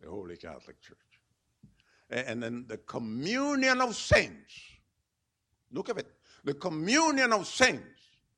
the 0.05 0.11
Holy 0.11 0.37
Catholic 0.37 0.79
Church. 0.81 0.97
And 2.09 2.41
then 2.41 2.65
the 2.67 2.77
communion 2.77 3.81
of 3.81 3.95
saints. 3.95 4.53
Look 5.71 5.89
at 5.89 5.97
it. 5.97 6.07
The 6.43 6.53
communion 6.53 7.33
of 7.33 7.47
saints, 7.47 7.83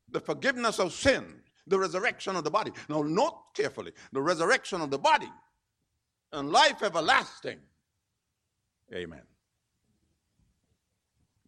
the 0.10 0.22
forgiveness 0.22 0.80
of 0.80 0.94
sin, 0.94 1.26
the 1.68 1.78
resurrection 1.78 2.38
of 2.38 2.46
the 2.46 2.50
body. 2.50 2.72
Now, 2.88 3.02
note 3.02 3.54
carefully 3.54 3.92
the 4.14 4.22
resurrection 4.22 4.80
of 4.82 4.90
the 4.90 4.98
body 4.98 5.30
and 6.32 6.50
life 6.50 6.82
everlasting. 6.82 7.60
Amen. 8.94 9.24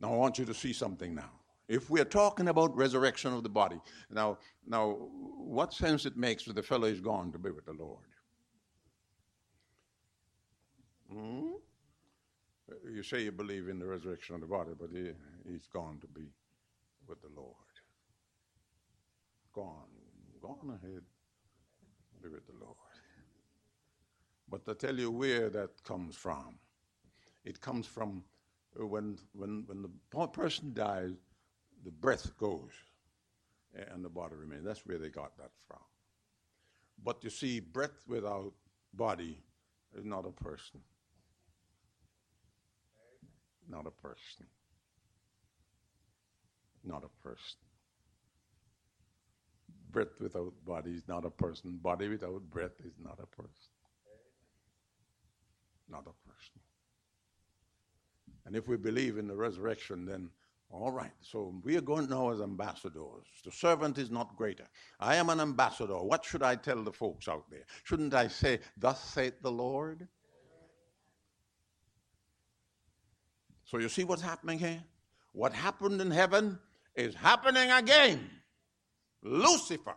Now, 0.01 0.13
I 0.13 0.17
want 0.17 0.37
you 0.37 0.43
to 0.45 0.53
see 0.53 0.73
something 0.73 1.15
now. 1.15 1.31
If 1.69 1.89
we 1.89 2.01
are 2.01 2.05
talking 2.05 2.49
about 2.49 2.75
resurrection 2.75 3.31
of 3.33 3.43
the 3.43 3.49
body, 3.49 3.79
now, 4.11 4.39
now, 4.67 4.97
what 5.37 5.73
sense 5.73 6.05
it 6.05 6.17
makes 6.17 6.43
that 6.45 6.55
the 6.55 6.63
fellow 6.63 6.87
is 6.87 6.99
gone 6.99 7.31
to 7.31 7.39
be 7.39 7.51
with 7.51 7.65
the 7.65 7.73
Lord? 7.73 8.08
Hmm? 11.11 11.51
You 12.87 13.03
say 13.03 13.23
you 13.23 13.31
believe 13.31 13.67
in 13.67 13.79
the 13.79 13.85
resurrection 13.85 14.35
of 14.35 14.41
the 14.41 14.47
body, 14.47 14.71
but 14.79 14.89
he, 14.91 15.11
he's 15.49 15.67
gone 15.67 15.97
to 16.01 16.07
be 16.07 16.27
with 17.07 17.21
the 17.21 17.29
Lord. 17.35 17.55
Gone, 19.53 19.89
gone 20.41 20.79
ahead, 20.81 21.01
be 22.21 22.29
with 22.29 22.45
the 22.45 22.53
Lord. 22.61 22.75
But 24.49 24.65
to 24.65 24.75
tell 24.75 24.97
you 24.97 25.09
where 25.11 25.49
that 25.49 25.83
comes 25.83 26.15
from, 26.15 26.59
it 27.43 27.59
comes 27.61 27.87
from 27.87 28.23
when, 28.75 29.17
when, 29.33 29.63
when 29.65 29.81
the 29.81 30.27
person 30.27 30.73
dies, 30.73 31.13
the 31.83 31.91
breath 31.91 32.37
goes 32.37 32.71
and 33.73 34.03
the 34.03 34.09
body 34.09 34.35
remains. 34.35 34.65
That's 34.65 34.85
where 34.85 34.97
they 34.97 35.09
got 35.09 35.37
that 35.37 35.51
from. 35.67 35.79
But 37.03 37.23
you 37.23 37.29
see, 37.29 37.59
breath 37.59 38.03
without 38.07 38.53
body 38.93 39.41
is 39.97 40.05
not 40.05 40.25
a 40.25 40.31
person. 40.31 40.81
Not 43.69 43.85
a 43.85 43.91
person. 43.91 44.47
Not 46.83 47.03
a 47.03 47.27
person. 47.27 47.59
Breath 49.91 50.19
without 50.19 50.53
body 50.65 50.91
is 50.91 51.07
not 51.07 51.25
a 51.25 51.29
person. 51.29 51.77
Body 51.81 52.07
without 52.07 52.41
breath 52.49 52.79
is 52.83 52.93
not 53.03 53.19
a 53.21 53.27
person. 53.27 53.71
Not 55.89 56.01
a 56.01 56.29
person. 56.29 56.59
And 58.45 58.55
if 58.55 58.67
we 58.67 58.77
believe 58.77 59.17
in 59.17 59.27
the 59.27 59.35
resurrection, 59.35 60.05
then 60.05 60.29
all 60.71 60.91
right. 60.91 61.11
So 61.21 61.53
we 61.63 61.75
are 61.77 61.81
going 61.81 62.09
now 62.09 62.29
as 62.29 62.41
ambassadors. 62.41 63.25
The 63.43 63.51
servant 63.51 63.97
is 63.97 64.11
not 64.11 64.35
greater. 64.35 64.67
I 64.99 65.15
am 65.15 65.29
an 65.29 65.39
ambassador. 65.39 65.97
What 65.97 66.23
should 66.23 66.43
I 66.43 66.55
tell 66.55 66.83
the 66.83 66.91
folks 66.91 67.27
out 67.27 67.49
there? 67.49 67.65
Shouldn't 67.83 68.13
I 68.13 68.27
say, 68.27 68.59
Thus 68.77 69.03
saith 69.03 69.41
the 69.41 69.51
Lord? 69.51 70.07
So 73.69 73.77
you 73.77 73.89
see 73.89 74.03
what's 74.03 74.21
happening 74.21 74.59
here? 74.59 74.81
What 75.33 75.53
happened 75.53 76.01
in 76.01 76.09
heaven 76.09 76.57
is 76.95 77.13
happening 77.13 77.69
again. 77.69 78.29
Lucifer 79.21 79.95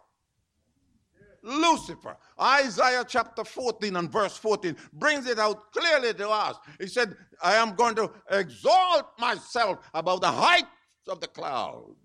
Lucifer. 1.42 2.16
Isaiah 2.40 3.04
chapter 3.06 3.44
14 3.44 3.96
and 3.96 4.10
verse 4.10 4.36
14 4.36 4.76
brings 4.92 5.26
it 5.26 5.38
out 5.38 5.72
clearly 5.72 6.14
to 6.14 6.28
us. 6.28 6.56
He 6.80 6.86
said, 6.86 7.16
I 7.42 7.54
am 7.54 7.74
going 7.74 7.94
to 7.96 8.10
exalt 8.30 9.06
myself 9.18 9.78
above 9.92 10.20
the 10.20 10.30
heights 10.30 10.68
of 11.08 11.20
the 11.20 11.26
cloud. 11.26 11.96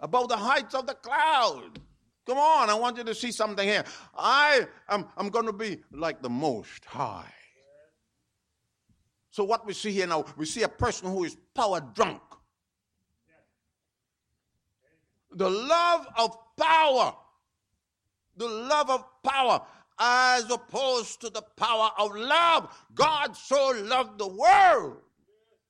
Above 0.00 0.28
the 0.28 0.36
heights 0.36 0.74
of 0.74 0.86
the 0.86 0.94
cloud. 0.94 1.80
Come 2.26 2.38
on, 2.38 2.68
I 2.68 2.74
want 2.74 2.98
you 2.98 3.04
to 3.04 3.14
see 3.14 3.32
something 3.32 3.66
here. 3.66 3.84
I 4.16 4.66
am 4.88 5.06
I'm 5.16 5.30
going 5.30 5.46
to 5.46 5.52
be 5.52 5.78
like 5.92 6.20
the 6.20 6.28
most 6.28 6.84
high. 6.84 7.32
So, 9.38 9.44
what 9.44 9.64
we 9.64 9.72
see 9.72 9.92
here 9.92 10.08
now, 10.08 10.24
we 10.36 10.46
see 10.46 10.64
a 10.64 10.68
person 10.68 11.12
who 11.12 11.22
is 11.22 11.36
power 11.54 11.80
drunk. 11.94 12.20
The 15.30 15.48
love 15.48 16.08
of 16.18 16.36
power 16.56 17.14
the 18.36 18.48
love 18.48 18.90
of 18.90 19.04
power 19.22 19.60
as 20.00 20.50
opposed 20.50 21.20
to 21.20 21.30
the 21.30 21.42
power 21.56 21.90
of 22.00 22.16
love. 22.16 22.76
God 22.96 23.36
so 23.36 23.74
loved 23.84 24.18
the 24.18 24.26
world 24.26 24.96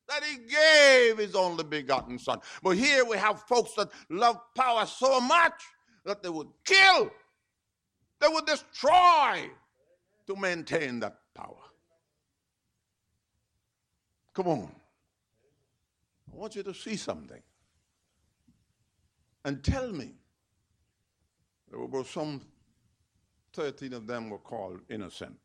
that 0.09 0.25
he 0.25 0.39
gave 0.49 1.19
his 1.19 1.35
only 1.35 1.65
begotten 1.65 2.19
son. 2.19 2.41
But 2.63 2.79
here 2.79 3.05
we 3.05 3.19
have 3.19 3.43
folks 3.43 3.75
that 3.75 3.91
love 4.09 4.41
power 4.55 4.87
so 4.87 5.21
much 5.21 5.61
that 6.07 6.23
they 6.23 6.31
would 6.31 6.49
kill, 6.65 7.11
they 8.19 8.29
would 8.29 8.47
destroy 8.47 9.51
to 10.27 10.37
maintain 10.37 11.01
that 11.01 11.19
power. 11.35 11.68
Come 14.39 14.47
on. 14.47 14.71
I 16.33 16.37
want 16.37 16.55
you 16.55 16.63
to 16.63 16.73
see 16.73 16.95
something. 16.95 17.43
And 19.45 19.65
tell 19.65 19.91
me, 19.91 20.13
there 21.69 21.81
were 21.81 22.05
some 22.05 22.43
13 23.55 23.95
of 23.95 24.07
them 24.07 24.31
were 24.31 24.39
called 24.39 24.83
innocent. 24.89 25.37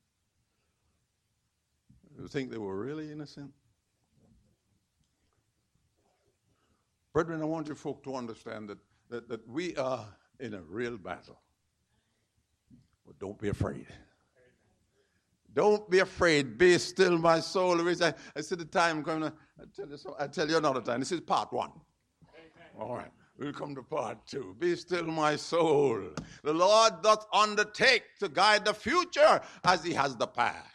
You 2.16 2.28
think 2.28 2.52
they 2.52 2.60
were 2.60 2.78
really 2.78 3.12
innocent? 3.12 3.52
Brethren, 7.14 7.42
I 7.42 7.46
want 7.46 7.70
you 7.70 7.74
folk 7.74 8.04
to 8.04 8.16
understand 8.16 8.70
that, 8.70 8.78
that, 9.10 9.28
that 9.28 9.50
we 9.50 9.76
are 9.76 10.06
in 10.40 10.54
a 10.54 10.62
real 10.62 10.98
battle. 10.98 11.40
But 13.08 13.18
don't 13.18 13.40
be 13.40 13.50
afraid. 13.50 13.88
Don't 15.54 15.90
be 15.90 16.00
afraid. 16.00 16.58
Be 16.58 16.78
still, 16.78 17.18
my 17.18 17.40
soul. 17.40 17.80
I, 17.88 18.14
I 18.36 18.42
see 18.42 18.56
the 18.56 18.66
time 18.66 19.04
coming. 19.04 19.32
I 19.60 19.64
tell 19.76 19.88
you, 19.88 19.98
so, 19.98 20.16
I 20.20 20.28
tell 20.28 20.50
you 20.50 20.58
another 20.58 20.82
time. 20.82 21.00
This 21.00 21.12
is 21.12 21.22
part 21.22 21.54
one. 21.54 21.72
All 22.80 22.96
right. 22.96 23.12
We'll 23.38 23.54
come 23.54 23.76
to 23.76 23.84
part 23.84 24.26
two. 24.28 24.56
Be 24.60 24.76
still, 24.76 25.06
my 25.06 25.36
soul. 25.36 26.02
The 26.44 26.54
Lord 26.54 27.02
doth 27.02 27.26
undertake 27.34 28.04
to 28.20 28.30
guide 28.30 28.66
the 28.66 28.74
future 28.74 29.42
as 29.64 29.84
he 29.84 29.94
has 29.94 30.16
the 30.16 30.28
past. 30.28 30.70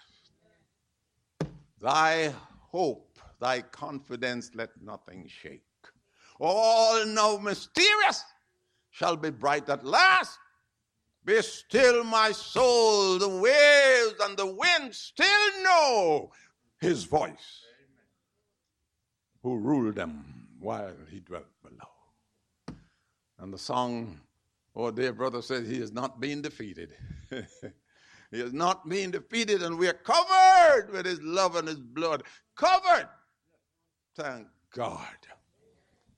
Thy 1.81 2.35
hope, 2.61 3.19
thy 3.41 3.63
confidence, 3.63 4.51
let 4.55 4.71
nothing 4.83 5.29
shake. 5.29 5.63
All 6.41 7.05
now 7.07 7.39
mysterious 7.39 8.25
shall 8.91 9.17
be 9.17 9.31
bright 9.31 9.69
at 9.69 9.85
last. 9.85 10.39
Be 11.25 11.43
still, 11.43 12.05
my 12.05 12.33
soul. 12.33 13.19
The 13.19 13.29
waves 13.29 14.21
and 14.23 14.37
the 14.37 14.47
wind 14.47 14.95
still 14.95 15.63
know 15.63 16.31
his 16.81 17.05
voice, 17.05 17.65
who 19.43 19.57
ruled 19.57 19.97
them 19.97 20.49
while 20.59 20.95
he 21.11 21.21
dwelt 21.21 21.47
below. 21.63 22.79
And 23.39 23.53
the 23.53 23.59
song, 23.59 24.21
oh, 24.75 24.91
dear 24.91 25.13
brother 25.13 25.43
says 25.43 25.69
He 25.69 25.79
is 25.79 25.93
not 25.93 26.21
being 26.21 26.43
defeated. 26.43 26.91
he 27.31 28.41
is 28.41 28.53
not 28.53 28.89
being 28.89 29.11
defeated, 29.11 29.63
and 29.63 29.79
we 29.79 29.89
are 29.89 29.93
covered 29.93 30.91
with 30.93 31.07
His 31.07 31.21
love 31.23 31.57
and 31.57 31.69
His 31.69 31.79
blood. 31.79 32.25
Covered! 32.57 33.09
Thank 34.17 34.49
God. 34.75 35.07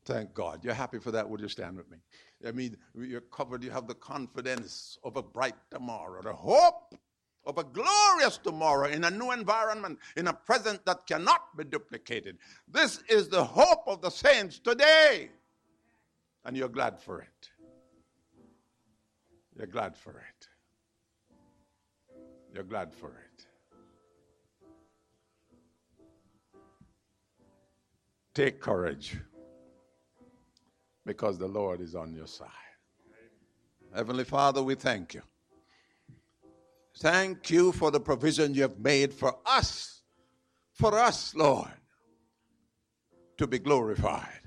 Thank 0.07 0.33
God. 0.33 0.65
You're 0.65 0.75
happy 0.75 0.99
for 0.99 1.11
that? 1.11 1.29
Would 1.29 1.41
you 1.41 1.49
stand 1.49 1.77
with 1.77 1.91
me? 1.91 1.99
I 2.47 2.53
mean, 2.53 2.77
you're 2.95 3.21
covered. 3.21 3.63
You 3.63 3.71
have 3.71 3.87
the 3.87 3.95
confidence 3.95 4.99
of 5.05 5.17
a 5.17 5.23
bright 5.23 5.57
tomorrow, 5.71 6.23
the 6.23 6.33
hope 6.33 6.95
of 7.45 7.59
a 7.59 7.65
glorious 7.65 8.39
tomorrow 8.39 8.89
in 8.89 9.05
a 9.05 9.11
new 9.11 9.33
environment, 9.33 9.99
in 10.17 10.29
a 10.29 10.33
present 10.33 10.85
that 10.87 11.07
cannot 11.07 11.57
be 11.57 11.65
duplicated. 11.65 12.39
This 12.69 13.03
is 13.09 13.29
the 13.29 13.45
hope 13.45 13.85
of 13.87 14.01
the 14.01 14.11
saints 14.11 14.59
today 14.59 15.31
and 16.45 16.57
you're 16.57 16.69
glad 16.69 16.99
for 16.99 17.21
it. 17.21 17.51
You're 19.57 19.67
glad 19.67 19.97
for 19.97 20.13
it. 20.13 20.49
You're 22.55 22.65
glad 22.65 22.95
for 22.95 23.09
it. 23.09 23.47
Take 28.35 28.61
courage 28.61 29.17
because 31.07 31.39
the 31.39 31.49
Lord 31.49 31.81
is 31.81 31.95
on 31.95 32.15
your 32.15 32.27
side. 32.27 32.49
Heavenly 33.95 34.25
Father, 34.25 34.63
we 34.63 34.75
thank 34.75 35.15
you. 35.15 35.23
Thank 36.99 37.51
you 37.51 37.73
for 37.73 37.91
the 37.91 38.01
provision 38.01 38.55
you 38.55 38.63
have 38.63 38.79
made 38.79 39.13
for 39.13 39.37
us, 39.47 40.03
for 40.73 40.99
us, 40.99 41.35
Lord, 41.35 41.71
to 43.39 43.47
be 43.47 43.59
glorified. 43.59 44.41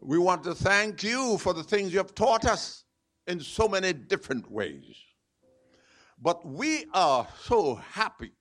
We 0.00 0.18
want 0.18 0.42
to 0.44 0.54
thank 0.54 1.02
you 1.02 1.36
for 1.38 1.52
the 1.52 1.62
things 1.62 1.92
you 1.92 1.98
have 1.98 2.14
taught 2.14 2.46
us 2.46 2.84
in 3.26 3.40
so 3.40 3.68
many 3.68 3.92
different 3.92 4.50
ways. 4.50 4.96
But 6.22 6.46
we 6.46 6.86
are 6.94 7.28
so 7.42 7.74
happy 7.74 8.32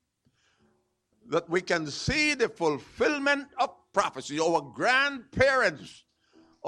that 1.30 1.50
we 1.50 1.62
can 1.62 1.88
see 1.88 2.34
the 2.34 2.50
fulfillment 2.50 3.48
of 3.60 3.70
prophecy. 3.94 4.40
Our 4.40 4.62
grandparents, 4.62 6.04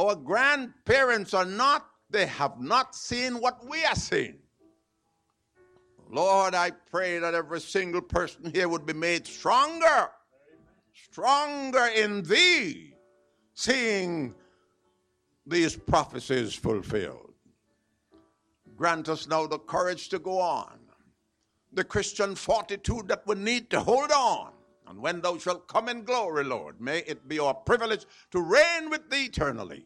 our 0.07 0.15
grandparents 0.15 1.33
are 1.33 1.45
not, 1.45 1.85
they 2.09 2.25
have 2.25 2.59
not 2.59 2.95
seen 2.95 3.39
what 3.39 3.67
we 3.67 3.83
are 3.85 3.95
seeing. 3.95 4.39
Lord, 6.09 6.53
I 6.53 6.71
pray 6.71 7.19
that 7.19 7.33
every 7.33 7.61
single 7.61 8.01
person 8.01 8.51
here 8.53 8.67
would 8.67 8.85
be 8.85 8.93
made 8.93 9.25
stronger, 9.25 10.09
stronger 10.93 11.87
in 11.95 12.23
thee, 12.23 12.95
seeing 13.53 14.35
these 15.45 15.75
prophecies 15.75 16.53
fulfilled. 16.53 17.33
Grant 18.75 19.07
us 19.07 19.27
now 19.27 19.47
the 19.47 19.59
courage 19.59 20.09
to 20.09 20.19
go 20.19 20.39
on, 20.39 20.79
the 21.71 21.83
Christian 21.83 22.35
fortitude 22.35 23.07
that 23.07 23.25
we 23.25 23.35
need 23.35 23.69
to 23.69 23.79
hold 23.79 24.11
on. 24.11 24.51
And 24.87 25.01
when 25.01 25.21
thou 25.21 25.37
shalt 25.37 25.69
come 25.69 25.87
in 25.87 26.03
glory, 26.03 26.43
Lord, 26.43 26.81
may 26.81 26.99
it 26.99 27.27
be 27.27 27.39
our 27.39 27.53
privilege 27.53 28.05
to 28.31 28.41
reign 28.41 28.89
with 28.89 29.09
thee 29.09 29.25
eternally, 29.25 29.85